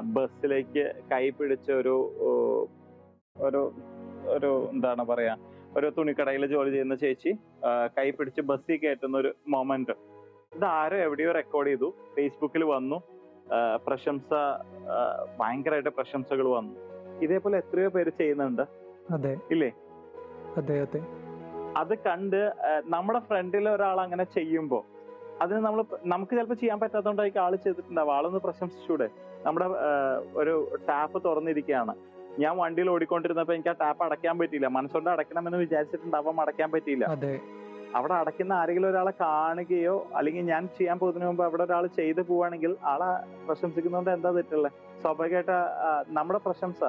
[0.05, 1.95] ബസ്സിലേക്ക് കൈ പിടിച്ച ഒരു
[3.41, 3.73] ഒരു
[4.27, 5.37] ഒരു എന്താണ് പറയാ
[5.77, 7.33] ഒരു തുണിക്കടയിൽ ജോലി ചെയ്യുന്ന ചേച്ചി
[7.99, 9.93] കൈ പിടിച്ച് ബസ്സിൽ കയറ്റുന്ന ഒരു മൊമെന്റ്
[10.57, 11.95] ഇത് ആരോ എവിടെയോ റെക്കോർഡ് ചെയ്തു.
[12.15, 13.03] ഫേസ്ബുക്കിൽ വന്നു.
[13.87, 14.31] പ്രശംസ
[15.39, 16.75] ഭയങ്കരമായിട്ട് പ്രശംസകൾ വന്നു.
[17.23, 18.63] ഇതേപോലെ എത്രയോ പേര് ചെയ്യുന്നുണ്ട്.
[19.11, 19.37] അതെ.
[19.51, 19.73] ഇല്ലേ?
[20.57, 21.01] അതെ അതെ.
[21.77, 22.53] അത് കണ്ട്
[22.85, 24.85] നമ്മുടെ ഫ്രണ്ടിൽ ഒരാൾ അങ്ങനെ ചെയ്യുമ്പോ
[25.45, 25.81] അതിന് നമ്മൾ
[26.13, 29.09] നമുക്ക് ചിലപ്പോൾ ചെയ്യാൻ പറ്റാത്തതുകൊണ്ടായിരിക്കും ആൾ ചെയ്തിട്ടുണ്ടാവും ആളൊന്ന് പ്രശംസിച്ചൂടെ?
[29.47, 29.67] നമ്മുടെ
[30.43, 30.55] ഒരു
[30.89, 31.95] ടാപ്പ് തുറന്നിരിക്കുകയാണ്
[32.43, 34.69] ഞാൻ വണ്ടിയിൽ ഓടിക്കൊണ്ടിരുന്നപ്പോ എനിക്ക് ആ ടാപ്പ് അടയ്ക്കാൻ പറ്റിയില്ല.
[34.77, 37.05] മനസ്സുകൊണ്ട് അടയ്ക്കണമെന്ന് വിചാരിച്ചിട്ടുണ്ടാവാം അടയ്ക്കാൻ പറ്റിയില്ല.
[37.99, 43.11] അവിടെ അടയ്ക്കുന്ന ആരെങ്കിലും ഒരാളെ കാണുകയോ അല്ലെങ്കിൽ ഞാൻ ചെയ്യാൻ പോകുന്നതിന് മുമ്പ് അവിടെ ഒരാൾ ചെയ്തു പോവാണെങ്കിൽ ആളെ
[43.49, 45.59] പ്രശംസിക്കുന്നതുകൊണ്ട് എന്താ തെറ്റുള്ളത് സ്വാഭാവികമായിട്ട്
[46.17, 46.83] നമ്മുടെ പ്രശംസ.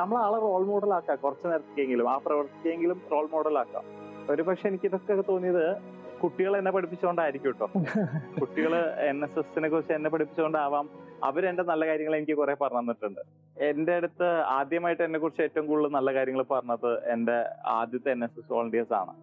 [0.00, 1.18] നമ്മൾ ആളെ റോൾ മോഡൽ ആക്കാം.
[1.24, 3.84] കുറച്ച് നേരത്തേക്കെങ്കിലും ആ പ്രവർത്തിക്കെങ്കിലും റോൾ മോഡൽ ആക്കാം.
[4.32, 5.66] ഒരുപക്ഷെ എനിക്ക് ഇതൊക്കെ തോന്നിയത്
[6.22, 7.66] കുട്ടികൾ എന്നെ പഠിപ്പിച്ചുകൊണ്ടായിരിക്കും കേട്ടോ
[8.40, 8.72] കുട്ടികൾ
[9.10, 10.86] എൻ എസ് എസിനെ കുറിച്ച് എന്നെ പഠിപ്പിച്ചുകൊണ്ടാവാം
[11.28, 13.22] അവരെന്റെ നല്ല കാര്യങ്ങൾ എനിക്ക് കുറെ പറഞ്ഞു തന്നിട്ടുണ്ട്
[13.68, 17.36] എന്റെ അടുത്ത് ആദ്യമായിട്ട് എന്നെ കുറിച്ച് ഏറ്റവും കൂടുതൽ നല്ല കാര്യങ്ങൾ പറഞ്ഞത് എന്റെ
[17.78, 19.14] ആദ്യത്തെ എൻ എസ് എസ് വോളണ്ടിയേഴ്സ് ആണ്.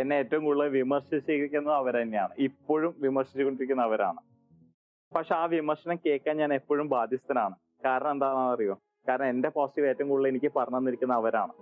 [0.00, 4.20] എന്നെ ഏറ്റവും കൂടുതൽ വിമർശിച്ചിരിക്കുന്നത് അവർ തന്നെയാണ് ഇപ്പോഴും വിമർശിച്ചുകൊണ്ടിരിക്കുന്ന അവരാണ്.
[5.12, 7.56] പക്ഷെ ആ വിമർശനം കേൾക്കാൻ ഞാൻ എപ്പോഴും ബാധ്യസ്ഥനാണ്.
[7.86, 8.76] കാരണം എന്താണെന്ന് അറിയോ
[9.08, 11.52] കാരണം എന്റെ പോസിറ്റീവ് ഏറ്റവും കൂടുതൽ എനിക്ക് പറഞ്ഞു തന്നിരിക്കുന്ന അവരാണ്.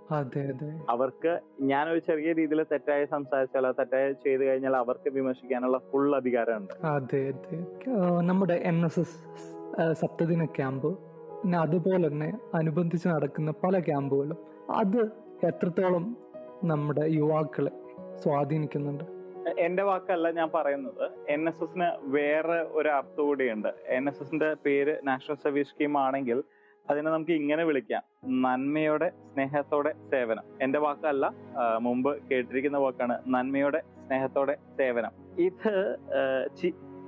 [0.89, 6.73] അവർക്ക് ഞാനൊരു ചെറിയ രീതിയിൽ തെറ്റായി സംസാരിച്ചാലോ തെറ്റായി ചെയ്തു കഴിഞ്ഞാൽ അവർക്ക് വിമർശിക്കാനുള്ള ഫുൾ അധികാരമുണ്ട്.
[6.87, 7.59] അതെ അതെ.
[8.21, 9.17] നമ്മുടെ എൻ എസ് എസ്
[10.01, 10.89] സപ്തദിന ക്യാമ്പ്
[11.41, 14.37] പിന്നെ അതുപോലെ തന്നെ അനുബന്ധിച്ച് നടക്കുന്ന പല ക്യാമ്പുകളും
[14.71, 15.01] അത്
[15.47, 16.17] എത്രത്തോളം
[16.63, 17.71] നമ്മുടെ യുവാക്കളെ
[18.23, 19.03] സ്വാധീനിക്കുന്നുണ്ട്?
[19.57, 21.03] എന്റെ വാക്കല്ല ഞാൻ പറയുന്നത്.
[21.29, 23.67] എൻ എസ് എസിന് വേറെ ഒരു അർത്ഥം കൂടിയുണ്ട്.
[23.87, 26.43] എൻ എസ് എസിന്റെ പേര് നാഷണൽ സർവീസ് സ്കീം ആണെങ്കിൽ
[26.89, 28.03] അതിനെ നമുക്ക് ഇങ്ങനെ വിളിക്കാം.
[28.41, 30.43] നന്മയുടെ സ്നേഹത്തോടെ സേവനം.
[30.61, 31.31] എന്റെ വാക്കല്ല
[31.79, 33.15] മുമ്പ് കേട്ടിരിക്കുന്ന വാക്കാണ്.
[33.27, 35.11] നന്മയുടെ സ്നേഹത്തോടെ സേവനം.
[35.39, 35.97] ഇത്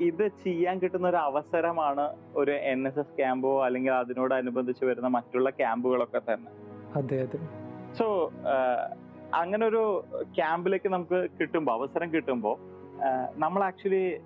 [0.02, 6.22] ഇത് ചെയ്യാൻ കിട്ടുന്ന ഒരു അവസരമാണ് ഒരു എൻ എസ് എസ് ക്യാമ്പോ അല്ലെങ്കിൽ അതിനോടനുബന്ധിച്ച് വരുന്ന മറ്റുള്ള ക്യാമ്പുകളൊക്കെ
[6.34, 6.52] തന്നെ.
[6.96, 7.40] അതെ അതെ.
[7.96, 8.06] സോ
[9.34, 10.04] അങ്ങനെ ഒരു
[10.36, 12.56] ക്യാമ്പിലേക്ക് നമുക്ക് കിട്ടുമ്പോൾ അവസരം കിട്ടുമ്പോൾ
[13.36, 14.20] നമ്മൾ ആക്ച്വലി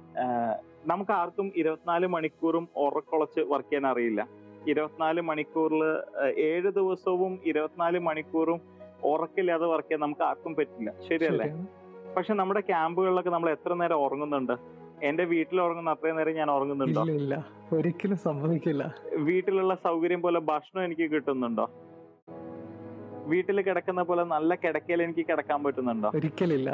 [0.85, 4.27] നമുക്ക് ആർക്കും ഇരുപത്തിനാല് മണിക്കൂറും ഉറക്കൊളച്ച് വർക്ക് ചെയ്യാൻ അറിയില്ല.
[4.67, 5.81] ഇരുപത്തിനാല് മണിക്കൂറിൽ
[6.37, 8.59] ഏഴ് ദിവസവും ഇരുപത്തിനാല് മണിക്കൂറും
[9.03, 10.91] ഉറക്കില്ലാതെ വർക്ക് ചെയ്യാൻ നമുക്ക് ആർക്കും പറ്റില്ല.
[11.09, 11.47] ശരിയല്ലേ.
[12.15, 14.55] പക്ഷെ നമ്മുടെ ക്യാമ്പുകളിലൊക്കെ നമ്മൾ എത്ര നേരം ഉറങ്ങുന്നുണ്ട്?
[15.03, 17.01] എന്റെ വീട്ടിൽ ഉറങ്ങുന്ന അത്രയും നേരം ഞാൻ ഉറങ്ങുന്നുണ്ടോ?
[17.01, 18.83] ഇല്ല ഒരിക്കലും സംഭവിക്കില്ല
[19.29, 21.65] വീട്ടിലുള്ള സൗകര്യം പോലെ ഭക്ഷണം എനിക്ക് കിട്ടുന്നുണ്ടോ?
[23.25, 26.09] വീട്ടിൽ കിടക്കുന്ന പോലെ നല്ല കിടക്കയിൽ എനിക്ക് കിടക്കാൻ പറ്റുന്നുണ്ടോ?
[26.15, 26.69] ഒരിക്കലില്ല.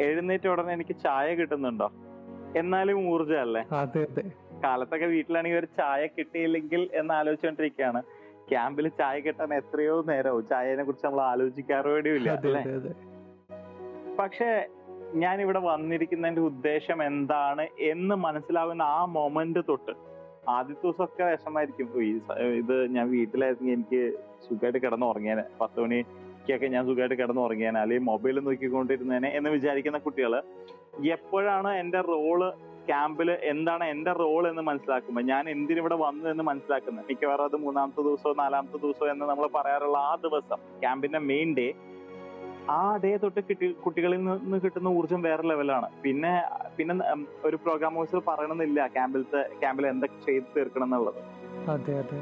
[0.00, 1.88] എഴുന്നേറ്റ ഉടനെ എനിക്ക് ചായ കിട്ടുന്നുണ്ടോ?
[2.56, 4.24] എന്നാലും ഊർജമല്ലേ അതെ അതെ.
[4.64, 8.00] കാലത്തൊക്കെ വീട്ടിലാണെങ്കിൽ ഒരു ചായ കിട്ടിയില്ലെങ്കിൽ എന്ന് ആലോചിച്ചുകൊണ്ടിരിക്കുകയാണ്
[8.50, 10.44] ക്യാമ്പിൽ ചായ കിട്ടാൻ എത്രയോ നേരവും.
[10.52, 12.34] ചായനെ കുറിച്ച് നമ്മൾ ആലോചിക്കാറ് അല്ലേ?
[12.34, 12.92] പക്ഷെ അല്ലെ
[14.20, 14.48] പക്ഷേ
[15.22, 19.92] ഞാൻ ഇവിടെ വന്നിരിക്കുന്നതിന്റെ ഉദ്ദേശം എന്താണ് എന്ന് മനസ്സിലാവുന്ന ആ മൊമെന്റ് തൊട്ട്
[20.48, 22.10] ആദ്യത്തെ ദിവസമൊക്കെ വിഷമായിരിക്കും ഈ
[22.60, 24.00] ഇത് ഞാൻ വീട്ടിലായിരുന്നെങ്കിൽ എനിക്ക്
[24.46, 25.44] സുഖമായിട്ട് കിടന്ന് ഉറങ്ങിയാനെ.
[25.60, 27.80] പത്ത് മണിക്കൊക്കെ ഞാൻ സുഖമായിട്ട് കിടന്ന് ഉറങ്ങിയാനെ.
[27.80, 30.34] അല്ലെങ്കിൽ മൊബൈൽ നോക്കിക്കൊണ്ടിരുന്നേനെ എന്ന് വിചാരിക്കുന്ന കുട്ടികൾ
[31.16, 32.40] എപ്പോഴാണ് എന്റെ റോൾ
[32.88, 38.32] ക്യാമ്പിൽ എന്താണ് എന്റെ റോൾ എന്ന് മനസ്സിലാക്കുമ്പോൾ ഞാൻ എന്തിനിവിടെ വന്നു എന്ന് മനസ്സിലാക്കുന്നത് മിക്കവാറും അത് മൂന്നാമത്തെ ദിവസമോ
[38.40, 41.68] നാലാമത്തെ ദിവസമോ എന്ന് നമ്മൾ പറയാറുള്ള ആ ദിവസം ക്യാമ്പിന്റെ മെയിൻ ഡേ
[42.70, 46.32] ആ ഡേ തൊട്ട് കിട്ടി കുട്ടികളിൽ നിന്ന് കിട്ടുന്ന ഊർജം വേറെ ലെവലാണ് പിന്നെ
[46.76, 46.94] പിന്നെ
[47.44, 51.20] ഒരു പ്രോഗ്രാം ഓഫീസർ പറയണമെന്നില്ല ക്യാമ്പിലത്തെ ക്യാമ്പിൽ എന്തൊക്കെ ചെയ്ത് തീർക്കണം എന്നുള്ളത്.
[51.72, 52.18] അതെ അതെ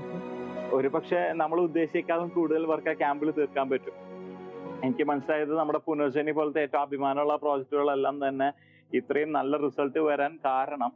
[0.73, 3.97] ഒരു പക്ഷെ നമ്മൾ ഉദ്ദേശിക്കാളും കൂടുതൽ വർക്ക് ആ ക്യാമ്പിൽ തീർക്കാൻ പറ്റും.
[4.83, 8.49] എനിക്ക് മനസ്സിലായത് നമ്മുടെ പുനർജനി പോലത്തെ ഏറ്റവും അഭിമാനമുള്ള പ്രോജക്റ്റുകളെല്ലാം തന്നെ
[8.95, 10.93] ഇത്രയും നല്ല റിസൾട്ട് വരാൻ കാരണം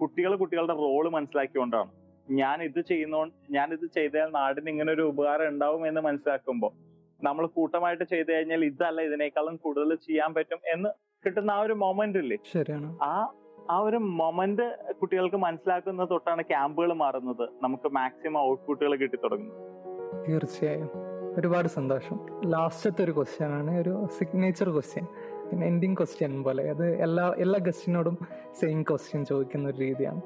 [0.00, 1.90] കുട്ടികൾ കുട്ടികളുടെ റോൾ മനസ്സിലാക്കിക്കൊണ്ടാണ്.
[2.30, 6.88] ഞാൻ ഇത് ചെയ്യുന്നോ ഞാൻ ഇത് ചെയ്താൽ നാടിന് ഇങ്ങനെ ഒരു ഉപകാരം ഉണ്ടാവും എന്ന് മനസ്സിലാക്കുമ്പോൾ
[7.24, 10.88] നമ്മൾ കൂട്ടമായിട്ട് ചെയ്തു കഴിഞ്ഞാൽ ഇതല്ല ഇതിനേക്കാളും കൂടുതൽ ചെയ്യാൻ പറ്റും എന്ന്
[11.26, 12.36] കിട്ടുന്ന ആ ഒരു മൊമെന്റ് ഇല്ലേ?
[12.52, 12.98] ശരിയാണ്.
[13.02, 13.32] ആ
[13.70, 17.48] ആ ഒരു മൊമെന്റ് കുട്ടികൾക്ക് മനസ്സിലാക്കുന്ന തൊട്ടാണ് ക്യാമ്പുകൾ മാറുന്നത്.
[17.62, 20.90] നമുക്ക് മാക്സിമം ഔട്ട്പുട്ടുകൾ കിട്ടി തുടങ്ങുന്നത് തീർച്ചയായും.
[21.38, 22.40] ഒരുപാട് സന്തോഷം.
[22.50, 23.80] ലാസ്റ്റത്തെ ഒരു ക്വസ്റ്റ്യൻ ആണ്.
[23.80, 25.06] ഒരു സിഗ്നേച്ചർ ക്വസ്റ്റ്യൻ
[25.50, 26.70] പിന്നെ എൻഡിങ് ക്വസ്റ്റ്യൻ പോലെ.
[26.70, 28.18] അത് എല്ലാ എല്ലാ ഗസ്റ്റിനോടും
[28.60, 30.20] സെയിം ക്വസ്റ്റ്യൻ ചോദിക്കുന്ന ഒരു രീതിയാണ്.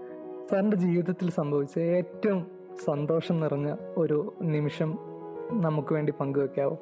[0.50, 2.40] സാറിന്റെ ജീവിതത്തിൽ സംഭവിച്ച ഏറ്റവും
[2.84, 4.98] സന്തോഷം നിറഞ്ഞ ഒരു നിമിഷം
[5.60, 6.74] നമുക്ക് വേണ്ടി പങ്കുവെക്കാവോ?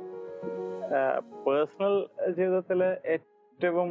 [1.47, 1.95] പേഴ്സണൽ
[2.33, 3.89] ജീവിതത്തിൽ ഏറ്റവും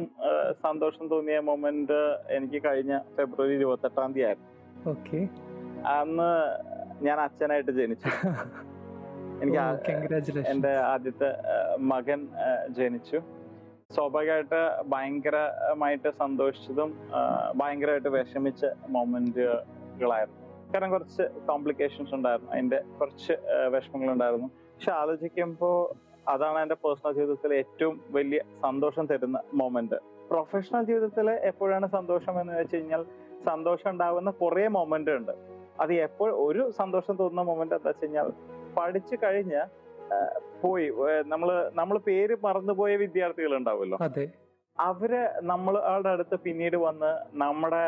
[0.62, 1.98] സന്തോഷം തോന്നിയ മൊമെന്റ്
[2.30, 4.48] എനിക്ക് കഴിഞ്ഞ ഫെബ്രുവരി ഇരുപത്തെട്ടാം തീയതി ആയിരുന്നു.
[4.90, 5.20] ഓക്കെ
[5.88, 6.30] അന്ന്
[7.04, 8.08] ഞാൻ അച്ഛനായിട്ട് ജനിച്ചു.
[9.42, 11.28] എനിക്ക് കൺഗ്രാചുലേഷൻ എന്റെ ആദ്യത്തെ
[11.78, 12.28] മകൻ
[12.70, 13.18] ജനിച്ചു.
[13.94, 14.60] സ്വാഭാവികമായിട്ട്
[14.92, 16.90] ഭയങ്കരമായിട്ട് സന്തോഷിച്ചതും
[17.56, 20.38] ഭയങ്കരമായിട്ട് വിഷമിച്ച മൊമെന്റുകളായിരുന്നു.
[20.72, 22.50] കാരണം കുറച്ച് കോംപ്ലിക്കേഷൻസ് ഉണ്ടായിരുന്നു.
[22.52, 23.34] അതിന്റെ കുറച്ച്
[23.74, 25.78] വിഷമങ്ങൾ ഉണ്ടായിരുന്നു പക്ഷെ ആലോചിക്കുമ്പോൾ
[26.30, 29.98] അതാണ് എന്റെ പേഴ്സണൽ ജീവിതത്തിലെ ഏറ്റവും വലിയ സന്തോഷം തരുന്ന മൊമെന്റ്.
[30.30, 33.02] പ്രൊഫഷണൽ ജീവിതത്തിൽ എപ്പോഴാണ് സന്തോഷം എന്ന് വെച്ച് കഴിഞ്ഞാൽ
[33.44, 35.32] സന്തോഷം ഉണ്ടാകുന്ന കുറേ മൊമെന്റ് ഉണ്ട്.
[35.80, 38.28] അത് എപ്പോൾ ഒരു സന്തോഷം തോന്നുന്ന മൊമെന്റ് എന്താ വെച്ച് കഴിഞ്ഞാൽ
[38.76, 39.62] പഠിച്ചു കഴിഞ്ഞ്
[40.62, 43.98] പോയി നമ്മൾ നമ്മൾ നമ്മൾ പേര് മറന്നുപോയ വിദ്യാർത്ഥികൾ ഉണ്ടാവുമല്ലോ
[44.78, 47.84] അവർ നമ്മളുടെ അടുത്ത് പിന്നീട് വന്ന് നമ്മുടെ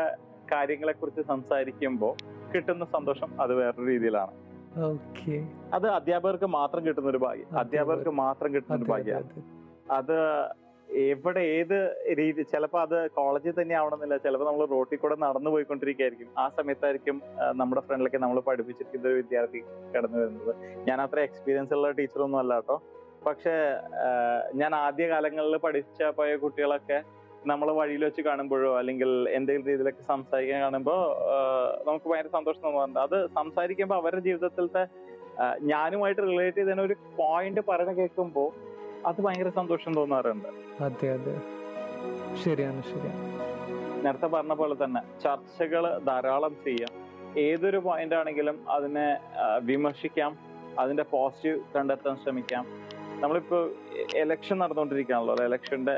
[0.51, 2.13] കാര്യങ്ങളെ കുറിച്ച് സംസാരിക്കുമ്പോൾ
[2.53, 4.33] കിട്ടുന്ന സന്തോഷം അത് വേറൊരു രീതിയിലാണ്.
[5.73, 9.43] അത് അധ്യാപകർക്ക് മാത്രം കിട്ടുന്ന ഒരു ഭാഗ്യം അധ്യാപകർക്ക് മാത്രം കിട്ടുന്ന ഒരു ഭാഗ്യമാണ്.
[9.91, 10.17] അത്
[10.89, 11.77] എവിടെ ഏത്
[12.19, 16.29] രീതി ചിലപ്പോൾ അത് കോളേജിൽ തന്നെ ആവണമെന്നില്ല ചിലപ്പോൾ നമ്മൾ റോട്ടിൽ കൂടെ നടന്നു പോയിക്കൊണ്ടിരിക്കുകയായിരിക്കും.
[16.41, 17.17] ആ സമയത്തായിരിക്കും
[17.61, 19.61] നമ്മുടെ ഫ്രണ്ടിലേക്ക് നമ്മൾ പഠിപ്പിച്ചിരിക്കുന്ന ഒരു വിദ്യാർത്ഥി
[19.95, 20.53] കടന്നു വരുന്നത്.
[20.89, 22.77] ഞാൻ അത്ര എക്സ്പീരിയൻസ് ഉള്ള ടീച്ചറൊന്നും അല്ല കേട്ടോ.
[23.27, 23.55] പക്ഷെ
[24.61, 26.99] ഞാൻ ആദ്യ കാലങ്ങളിൽ പഠിച്ച പോയ കുട്ടികളൊക്കെ
[27.51, 30.99] നമ്മൾ വഴിയിൽ വെച്ച് കാണുമ്പോഴോ അല്ലെങ്കിൽ എന്തെങ്കിലും രീതിയിലൊക്കെ സംസാരിക്കാൻ കാണുമ്പോൾ
[31.87, 32.99] നമുക്ക് ഭയങ്കര സന്തോഷം തോന്നാറുണ്ട്.
[33.07, 34.83] അത് സംസാരിക്കുമ്പോൾ അവരുടെ ജീവിതത്തിലത്തെ
[35.73, 38.49] ഞാനുമായിട്ട് റിലേറ്റ് ചെയ്തതിന് ഒരു പോയിന്റ് പറഞ്ഞു കേൾക്കുമ്പോൾ
[39.05, 40.47] അത് ഭയങ്കര സന്തോഷം തോന്നാറുണ്ട്.
[40.83, 41.41] അതെ അതെ.
[42.43, 44.05] ശരിയാണ് ശരിയാണ്.
[44.05, 47.03] നേരത്തെ പറഞ്ഞ പോലെ തന്നെ ചർച്ചകൾ ധാരാളം ചെയ്യാം.
[47.39, 49.17] ഏതൊരു പോയിന്റ് ആണെങ്കിലും അതിനെ
[49.61, 50.37] വിമർശിക്കാം.
[50.79, 52.65] അതിന്റെ പോസിറ്റീവ് കണ്ടെത്താൻ ശ്രമിക്കാം.
[53.19, 53.69] നമ്മളിപ്പോ
[54.15, 55.35] എലക്ഷൻ നടന്നുകൊണ്ടിരിക്കുകയാണല്ലോ.
[55.45, 55.95] എലക്ഷന്റെ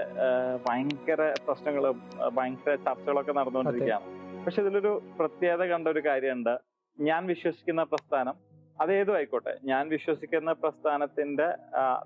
[0.66, 2.02] ഭയങ്കര പ്രശ്നങ്ങളും
[2.34, 4.06] ഭയങ്കര ചർച്ചകളൊക്കെ നടന്നുകൊണ്ടിരിക്കുകയാണ്.
[4.46, 6.58] പക്ഷെ ഇതിലൊരു പ്രത്യേകത കണ്ട ഒരു കാര്യമുണ്ട്.
[7.00, 8.34] ഞാൻ വിശ്വസിക്കുന്ന പ്രസ്ഥാനം
[8.82, 11.48] അതേതും ആയിക്കോട്ടെ ഞാൻ വിശ്വസിക്കുന്ന പ്രസ്ഥാനത്തിന്റെ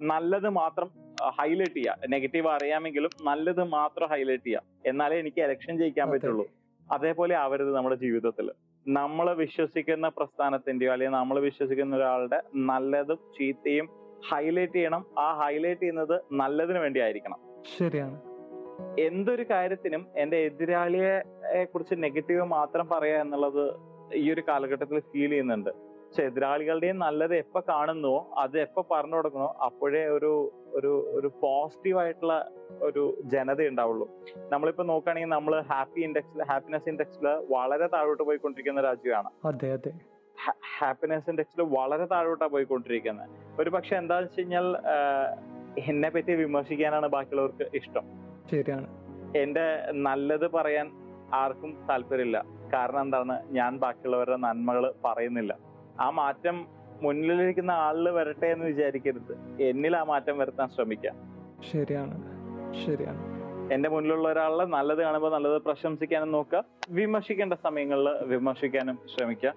[0.01, 0.89] നല്ലത് മാത്രം
[1.39, 6.45] ഹൈലൈറ്റ് ചെയ്യുക നെഗറ്റീവ് അറിയാമെങ്കിലും നല്ലത് മാത്രം ഹൈലൈറ്റ് ചെയ്യുക എന്നാലേ എനിക്ക് എലക്ഷൻ ജയിക്കാൻ പറ്റുള്ളൂ.
[6.91, 8.51] അതേപോലെ ആവരുത് നമ്മുടെ ജീവിതത്തിൽ.
[8.87, 13.89] നമ്മൾ വിശ്വസിക്കുന്ന പ്രസ്ഥാനത്തിന്റെയോ അല്ലെങ്കിൽ നമ്മൾ വിശ്വസിക്കുന്ന ഒരാളുടെ നല്ലതും ചീത്തയും
[14.31, 15.05] ഹൈലൈറ്റ് ചെയ്യണം.
[15.19, 17.39] ആ ഹൈലൈറ്റ് ചെയ്യുന്നത് നല്ലതിന് വേണ്ടി ആയിരിക്കണം.
[17.79, 18.17] ശരിയാണ്.
[18.99, 21.13] എന്തൊരു കാര്യത്തിനും എന്റെ എതിരാളിയെ
[21.63, 23.63] കുറിച്ച് നെഗറ്റീവ് മാത്രം പറയുക എന്നുള്ളത്
[24.13, 25.88] ഈ ഒരു കാലഘട്ടത്തിൽ ഫീൽ ചെയ്യുന്നുണ്ട്.
[26.09, 32.49] പക്ഷെ എതിരാളികളുടെയും നല്ലത് എപ്പോ കാണുന്നുവോ അത് എപ്പോ പറഞ്ഞു കൊടുക്കണോ അപ്പോഴേ ഒരു ഒരു ഒരു പോസിറ്റീവ് ആയിട്ടുള്ള
[32.81, 34.09] ഒരു ജനത ഉണ്ടാവുള്ളൂ.
[34.51, 39.29] നമ്മളിപ്പോ നോക്കുകയാണെങ്കിൽ നമ്മൾ ഹാപ്പി ഇൻഡെക്സിൽ ഹാപ്പിനെസ് ഇൻഡെക്സിൽ വളരെ താഴോട്ട് പോയിക്കൊണ്ടിരിക്കുന്ന രാജ്യമാണ്.
[39.45, 39.91] അതെ അതെ.
[40.79, 43.29] ഹാപ്പിനെസ് ഇൻഡെക്സിൽ വളരെ താഴോട്ടാണ് പോയിക്കൊണ്ടിരിക്കുന്നത്.
[43.61, 44.77] ഒരു പക്ഷെ എന്താന്ന് വെച്ച് കഴിഞ്ഞാൽ
[45.77, 48.03] എന്നെ പറ്റി വിമർശിക്കാനാണ് ബാക്കിയുള്ളവർക്ക് ഇഷ്ടം.
[48.51, 48.87] ശരിയാണ്.
[49.37, 50.91] എന്റെ നല്ലത് പറയാൻ
[51.33, 52.45] ആർക്കും താല്പര്യമില്ല.
[52.73, 53.43] കാരണം എന്താണ്?
[53.51, 55.68] ഞാൻ ബാക്കിയുള്ളവരുടെ നന്മകൾ പറയുന്നില്ല.
[55.99, 56.67] ആ മാറ്റം
[57.01, 59.61] മുന്നിലിരിക്കുന്ന ആളിൽ വരട്ടെ എന്ന് വിചാരിക്കരുത്.
[59.61, 61.15] എന്നിൽ ആ മാറ്റം വരുത്താൻ ശ്രമിക്കാം.
[61.71, 62.23] ശരിയാണ്.
[62.85, 63.29] ശരിയാണ്.
[63.73, 66.63] എന്റെ മുന്നിലുള്ള ഒരാളെ നല്ലത് കാണുമ്പോൾ നല്ലത് പ്രശംസിക്കാനും നോക്കുക.
[66.89, 69.53] വിമർശിക്കേണ്ട സമയങ്ങളിൽ വിമർശിക്കാനും ശ്രമിക്കുക.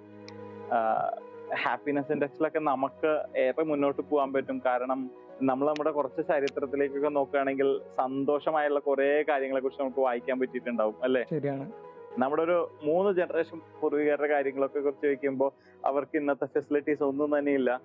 [1.55, 4.63] ഹാപ്പിനെസ് ഇൻഡെക്സിലൊക്കെ നമുക്ക് ഏറെ മുന്നോട്ട് പോകാൻ പറ്റും.
[4.67, 5.11] കാരണം
[5.43, 11.25] നമ്മൾ നമ്മുടെ കുറച്ച് ചരിത്രത്തിലേക്കൊക്കെ നോക്കുകയാണെങ്കിൽ സന്തോഷമായുള്ള കുറെ കാര്യങ്ങളെ കുറിച്ച് നമുക്ക് വായിക്കാൻ പറ്റിയിട്ടുണ്ടാവും അല്ലെ?
[11.31, 11.73] ശരിയാണ്.
[12.19, 15.53] നമ്മുടെ ഒരു മൂന്ന് ജനറേഷൻ പൂർവികരുടെ കാര്യങ്ങളൊക്കെ കുറിച്ച് ചോദിക്കുമ്പോൾ
[15.85, 17.81] അവർക്ക് ഇന്നത്തെ ഫെസിലിറ്റീസ് ഒന്നും തന്നെ ഇല്ല.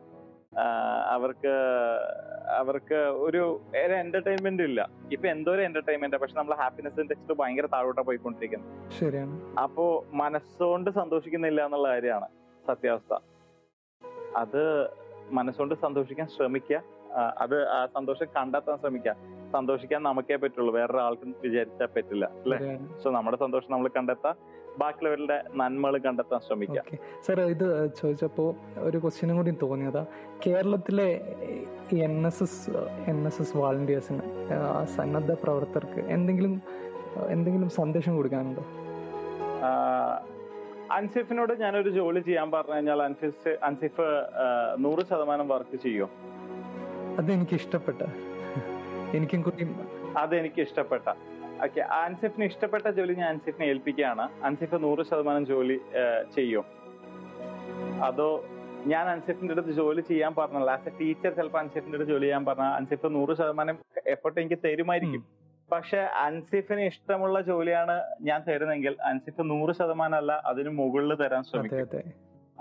[1.05, 1.53] അവർക്ക്
[2.49, 4.89] അവർക്ക് ഒരു എന്റർടൈൻമെന്റ് ഇല്ല.
[5.11, 8.91] ഇപ്പൊ എന്തോ ഒരു എന്റർടൈൻമെന്റ് പക്ഷെ നമ്മൾ ഹാപ്പിനെസ് ഇൻഡെക്സ് ഭയങ്കര താഴോട്ടാ പോയിക്കൊണ്ടിരിക്കുന്നത്.
[8.99, 9.55] ശരിയാണ്.
[9.55, 12.27] അപ്പോ മനസ്സുകൊണ്ട് സന്തോഷിക്കുന്നില്ല എന്നുള്ള കാര്യമാണ്
[12.67, 13.19] സത്യാവസ്ഥ.
[14.35, 14.89] അത്
[15.31, 16.83] മനസ്സുകൊണ്ട് സന്തോഷിക്കാൻ ശ്രമിക്കുക
[17.37, 19.15] അത് ആ സന്തോഷം കണ്ടെത്താൻ ശ്രമിക്കുക
[19.53, 20.71] സന്തോഷിക്കാൻ നമുക്കേ പറ്റുള്ളൂ.
[20.73, 22.57] വേറെ ആൾക്കും വിചാരിച്ചാൽ പറ്റില്ല അല്ലെ?
[23.03, 24.35] സോ നമ്മുടെ സന്തോഷം നമ്മൾ കണ്ടെത്താം.
[24.79, 26.85] ബാക്കിയുള്ളവരുടെ നന്മകൾ കണ്ടെത്താൻ ശ്രമിക്കാം.
[27.25, 27.67] സർ ഇത്
[28.01, 28.49] ചോദിച്ചപ്പോൾ
[28.87, 30.05] ഒരു ക്വസ്റ്റ്യനും കൂടി തോന്നിയതാ.
[30.45, 31.07] കേരളത്തിലെ
[32.07, 32.71] N S S
[33.07, 34.21] N S S വാളണ്ടിയേഴ്സിന്
[34.95, 36.61] സന്നദ്ധ പ്രവർത്തകർക്ക് എന്തെങ്കിലും
[37.27, 38.65] എന്തെങ്കിലും സന്ദേശം കൊടുക്കാനുണ്ടോ?
[40.97, 44.05] അൻസിഫിനോട് ഞാനൊരു ജോലി ചെയ്യാൻ പറഞ്ഞു കഴിഞ്ഞാൽ അൻസിഫ് അൻസിഫ്
[44.79, 46.09] നൂറ് ശതമാനം വർക്ക് ചെയ്യും.
[47.17, 48.01] അതെനിക്ക് ഇഷ്ടപ്പെട്ട
[49.15, 49.65] എനിക്കും കൂടി
[50.17, 51.07] അതെനിക്ക് ഇഷ്ടപ്പെട്ട.
[51.65, 54.29] ഓക്കെ അൻസിഫിന് ഇഷ്ടപ്പെട്ട ജോലി ഞാൻ അൻസിഫിനെ ഏൽപ്പിക്കുകയാണ്.
[54.43, 55.77] അൻസിഫ് നൂറ് ശതമാനം ജോലി
[56.35, 56.65] ചെയ്യും.
[58.07, 58.45] അതോ
[58.85, 60.71] ഞാൻ അൻസിഫിന്റെ അടുത്ത് ജോലി ചെയ്യാൻ പറഞ്ഞല്ല.
[60.71, 63.77] ആസ് എ ടീച്ചർ ചിലപ്പോൾ അൻസിഫിന്റെ അടുത്ത് ജോലി ചെയ്യാൻ പറഞ്ഞ അൻസിഫ് നൂറ് ശതമാനം
[64.07, 65.23] എഫർട്ട് എനിക്ക് തരുമായിരിക്കും.
[65.71, 72.13] പക്ഷെ അൻസിഫിന് ഇഷ്ടമുള്ള ജോലിയാണ് ഞാൻ തരുന്നെങ്കിൽ അൻസിഫ് നൂറ് ശതമാനം അല്ല അതിന് മുകളിൽ തരാൻ ശ്രമിക്കും.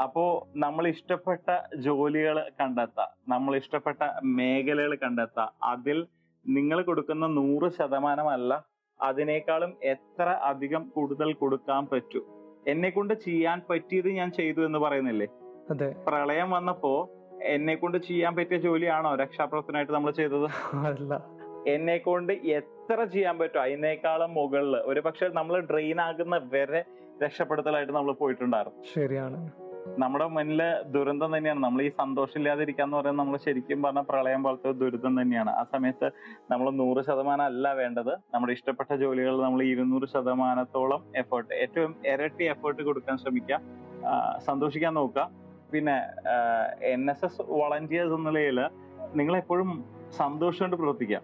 [0.03, 6.07] അപ്പോ നമ്മൾ ഇഷ്ടപ്പെട്ട ജോലികൾ കണ്ടെത്താം നമ്മൾ ഇഷ്ടപ്പെട്ട മേഖലകൾ കണ്ടെത്താം അതിൽ
[6.49, 8.65] നിങ്ങൾ കൊടുക്കുന്ന നൂറ് ശതമാനമല്ല
[9.03, 12.25] അതിനേക്കാളും എത്ര അധികം കൂടുതൽ കൊടുക്കാൻ പറ്റൂ.
[12.67, 15.27] എന്നെ കൊണ്ട് ചെയ്യാൻ പറ്റിയത് ഞാൻ ചെയ്തു എന്ന് പറയുന്നില്ലേ?
[15.71, 15.95] അതെ.
[16.07, 17.11] പ്രളയം വന്നപ്പോ
[17.43, 20.77] എന്നെ കൊണ്ട് ചെയ്യാൻ പറ്റിയ ജോലിയാണോ രക്ഷാപ്രവർത്തനമായിട്ട് നമ്മൾ ചെയ്തത്?
[20.77, 21.23] അല്ല
[21.69, 23.63] എന്നെ കൊണ്ട് എത്ര ചെയ്യാൻ പറ്റും?
[23.63, 26.85] അതിനേക്കാളും മുകളിൽ ഒരു പക്ഷെ നമ്മൾ ഡ്രെയിൻ ആകുന്ന വരെ
[27.25, 28.83] രക്ഷപ്പെടുത്തലായിട്ട് നമ്മൾ പോയിട്ടുണ്ടായിരുന്നു.
[28.95, 29.66] ശരിയാണ്.
[30.03, 31.61] നമ്മുടെ മുന്നിലെ ദുരന്തം തന്നെയാണ്.
[31.67, 35.51] നമ്മൾ ഈ സന്തോഷമില്ലാതിരിക്കാന്ന് പറയുന്നത് നമ്മൾ ശരിക്കും പറഞ്ഞ പ്രളയം പോലത്തെ ദുരിതം തന്നെയാണ്.
[35.61, 36.09] ആ സമയത്ത്
[36.51, 38.13] നമ്മൾ നൂറ് ശതമാനം അല്ല വേണ്ടത്.
[38.35, 43.61] നമ്മുടെ ഇഷ്ടപ്പെട്ട ജോലികളിൽ നമ്മൾ ഇരുന്നൂറ് ശതമാനത്തോളം എഫേർട്ട് ഏറ്റവും ഇരട്ടി എഫേർട്ട് കൊടുക്കാൻ ശ്രമിക്കുക
[44.49, 45.25] സന്തോഷിക്കാൻ നോക്കുക.
[45.73, 45.97] പിന്നെ
[46.95, 48.61] എൻ എസ് എസ് വളണ്ടിയേഴ്സ് എന്ന നിലയിൽ
[49.19, 49.71] നിങ്ങൾ എപ്പോഴും
[50.21, 51.21] സന്തോഷമായിട്ട് പ്രവർത്തിക്കുക.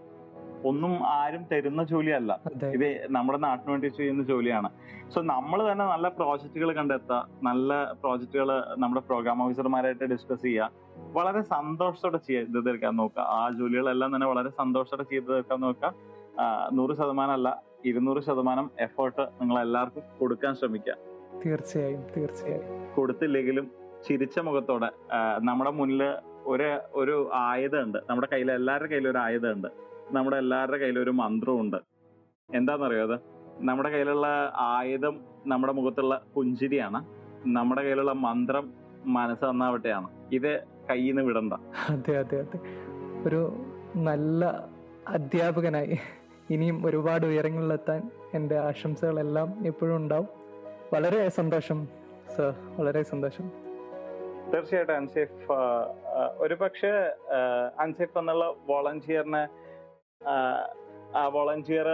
[0.68, 2.32] ഒന്നും ആരും തരുന്ന ജോലിയല്ല.
[2.48, 4.68] അല്ല ഇത് നമ്മുടെ നാട്ടിന് വേണ്ടി ചെയ്യുന്ന ജോലിയാണ്.
[5.14, 7.70] സോ നമ്മൾ തന്നെ നല്ല പ്രോജക്റ്റുകൾ കണ്ടെത്തുക നല്ല
[8.02, 8.50] പ്രോജക്റ്റുകൾ
[8.82, 10.70] നമ്മുടെ പ്രോഗ്രാം ഓഫീസർമാരായിട്ട് ഡിസ്കസ് ചെയ്യുക
[11.18, 13.22] വളരെ സന്തോഷത്തോടെ ചെയ്ത് തീർക്കാൻ നോക്കുക.
[13.38, 15.92] ആ ജോലികളെല്ലാം തന്നെ വളരെ സന്തോഷത്തോടെ ചെയ്ത് തീർക്കാൻ നോക്കുക.
[16.78, 17.48] നൂറ് ശതമാനം അല്ല
[17.90, 20.94] ഇരുന്നൂറ് ശതമാനം എഫേർട്ട് നിങ്ങൾ എല്ലാവർക്കും കൊടുക്കാൻ ശ്രമിക്കുക.
[21.44, 22.68] തീർച്ചയായും തീർച്ചയായും.
[22.96, 23.66] കൊടുത്തില്ലെങ്കിലും
[24.06, 24.88] ചിരിച്ച മുഖത്തോടെ
[25.48, 26.02] നമ്മുടെ മുന്നിൽ
[26.52, 26.68] ഒരു
[27.00, 27.16] ഒരു
[27.48, 27.98] ആയുധമുണ്ട്.
[28.08, 29.68] നമ്മുടെ കയ്യിൽ എല്ലാവരുടെ കയ്യിലും ഒരു ആയുധമുണ്ട്.
[30.12, 31.76] നമ്മുടെ എല്ലാവരുടെ കയ്യിലും ഒരു മന്ത്രമുണ്ട്
[32.54, 33.20] എന്താണെന്നറിയോ അത്?
[33.58, 37.04] നമ്മുടെ കയ്യിലുള്ള ആയുധം നമ്മുടെ മുഖത്തുള്ള പുഞ്ചിരിയാണ്.
[37.46, 38.72] നമ്മുടെ കയ്യിലുള്ള മന്ത്രം
[39.06, 40.60] മനസ്സ് നന്നാവട്ടെയാണ് ഇത്
[40.90, 41.52] കയ്യിൽ നിന്ന് വിടണ്ട.
[41.90, 42.58] അതെ അതെ അതെ.
[43.26, 43.40] ഒരു
[43.96, 44.44] നല്ല
[45.08, 45.98] അധ്യാപകനായി
[46.50, 50.28] ഇനിയും ഒരുപാട് ഉയരങ്ങളിലെത്താൻ എന്റെ ആശംസകളെല്ലാം എപ്പോഴും ഉണ്ടാവും.
[50.94, 51.88] വളരെ സന്തോഷം
[52.36, 52.54] സർ.
[52.78, 53.50] വളരെ സന്തോഷം.
[54.52, 55.52] തീർച്ചയായിട്ടും അൻസിഫ്
[56.38, 56.90] ഒരു പക്ഷേ
[57.78, 59.61] അൻസിഫ് എന്നുള്ള വോളണ്ടിയറിന്
[61.34, 61.88] വോളണ്ടിയർ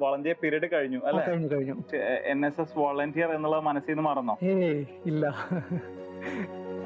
[0.00, 1.22] വോളണ്ടിയർ പീരീഡ് കഴിഞ്ഞു അല്ലെ?
[1.54, 1.74] കഴിഞ്ഞു
[2.32, 4.34] എൻ എസ് എസ് വോളണ്ടിയർ എന്നുള്ള മനസ്സിൽ നിന്ന് മറന്നോ?
[5.10, 5.24] ഇല്ല.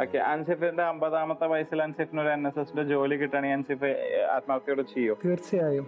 [0.02, 3.90] ഓക്കെ അൻസിഫിന്റെ അമ്പതാമത്തെ വയസ്സിൽ അൻസിഫിന് ഒരു എൻ എസ് എസിന്റെ ജോലി കിട്ടുകയാണെങ്കിൽ അൻസിഫ്
[4.36, 5.14] ആത്മഹത്യയോട് ചെയ്യോ?
[5.24, 5.86] തീർച്ചയായും.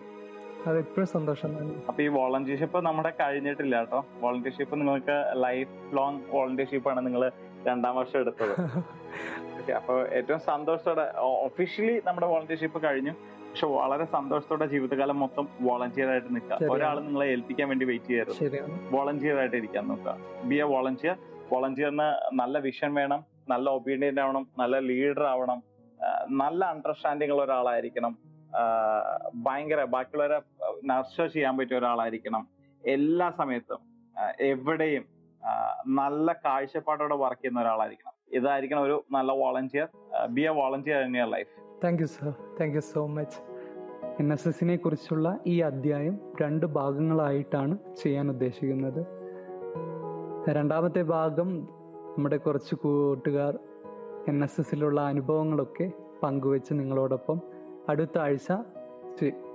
[0.68, 1.50] അതെപ്പോഴും സന്തോഷം
[1.88, 4.00] അപ്പൊ ഈ വോളണ്ടിയർഷിപ്പ് നമ്മുടെ കഴിഞ്ഞിട്ടില്ല കേട്ടോ.
[4.22, 7.22] വോളണ്ടിയർഷിപ്പ് നിങ്ങൾക്ക് ലൈഫ് ലോങ് വോളണ്ടിയർഷിപ്പ് ആണ് നിങ്ങൾ
[7.68, 8.54] രണ്ടാം വർഷം എടുത്തത്.
[9.60, 11.04] ഓക്കെ അപ്പൊ ഏറ്റവും സന്തോഷത്തോടെ
[11.46, 13.14] ഒഫീഷ്യലി നമ്മുടെ വോളണ്ടിയർഷിപ്പ് കഴിഞ്ഞു.
[13.50, 16.68] പക്ഷെ വളരെ സന്തോഷത്തോടെ ജീവിതകാലം മൊത്തം വോളണ്ടിയർ ആയിട്ട് നിൽക്കുക.
[16.74, 18.36] ഒരാൾ നിങ്ങളെ ഏൽപ്പിക്കാൻ വേണ്ടി വെയിറ്റ് ചെയ്യരുത്.
[18.36, 20.14] വോളന്റിയർ വോളണ്ടിയർ ആയിട്ട് ഇരിക്കാൻ നോക്കുക.
[20.50, 21.16] ബി എ വോളണ്ടിയർ
[21.52, 22.08] വോളണ്ടിയറിന്
[22.40, 23.20] നല്ല വിഷൻ വേണം
[23.52, 25.58] നല്ല ഒബീഡിയന്റ് ആവണം നല്ല ലീഡർ ആവണം.
[26.42, 28.12] നല്ല അണ്ടർസ്റ്റാൻഡിംഗ് ഉള്ള ഒരാളായിരിക്കണം.
[29.46, 30.38] ഭയങ്കര ബാക്കിയുള്ളവരെ
[30.90, 32.44] നർച്ചർ ചെയ്യാൻ പറ്റിയ ഒരാളായിരിക്കണം.
[32.84, 33.80] എല്ലാ സമയത്തും
[34.50, 35.04] എവിടെയും
[36.00, 38.14] നല്ല കാഴ്ചപ്പാടോടെ വർക്ക് ചെയ്യുന്ന ഒരാളായിരിക്കണം.
[38.38, 39.88] ഇതായിരിക്കണം ഒരു നല്ല volunteer
[40.36, 41.52] be a volunteer in your life
[41.84, 43.38] thank you sir thank you so much
[44.20, 49.06] N S എസിനെ കുറിച്ചുള്ള ഈ അധ്യായം രണ്ട് ഭാഗങ്ങളായിട്ടാണ് ചെയ്യാൻ ഉദ്ദേശിക്കുന്നത്.
[50.50, 51.68] രണ്ടാമത്തെ ഭാഗം
[52.16, 53.58] നമ്മുടെ കുറച്ച് കൂട്ടുകാർ
[54.28, 57.40] എൻ എസ് എസിലുള്ള അനുഭവങ്ങളൊക്കെ പങ്കുവെച്ച് നിങ്ങളോടൊപ്പം
[57.88, 58.52] അടുത്ത ആഴ്ച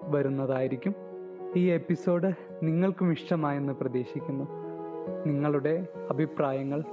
[0.04, 0.96] വരുന്നതായിരിക്കും.
[1.56, 2.32] ഈ എപ്പിസോഡ്
[2.64, 4.46] നിങ്ങൾക്കും ഇഷ്ടമായെന്ന് പ്രതീക്ഷിക്കുന്നു.
[5.26, 6.84] നിങ്ങളുടെ അഭിപ്രായങ്ങൾ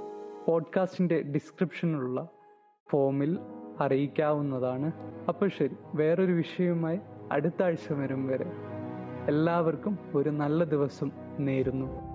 [0.47, 2.27] പോഡ്കാസ്റ്റിന്റെ ഡിസ്ക്രിപ്ഷനിലുള്ള
[2.89, 3.39] ഫോമിൽ
[3.85, 4.91] അറിയിക്കാവുന്നതാണ്.
[5.27, 6.99] അപ്പോൾ ശരി വേറൊരു വിഷയവുമായി
[7.31, 8.45] അടുത്ത ആഴ്ച വരും വരെ.
[9.27, 12.12] എല്ലാവർക്കും ഒരു നല്ല ദിവസം നേരുന്നു.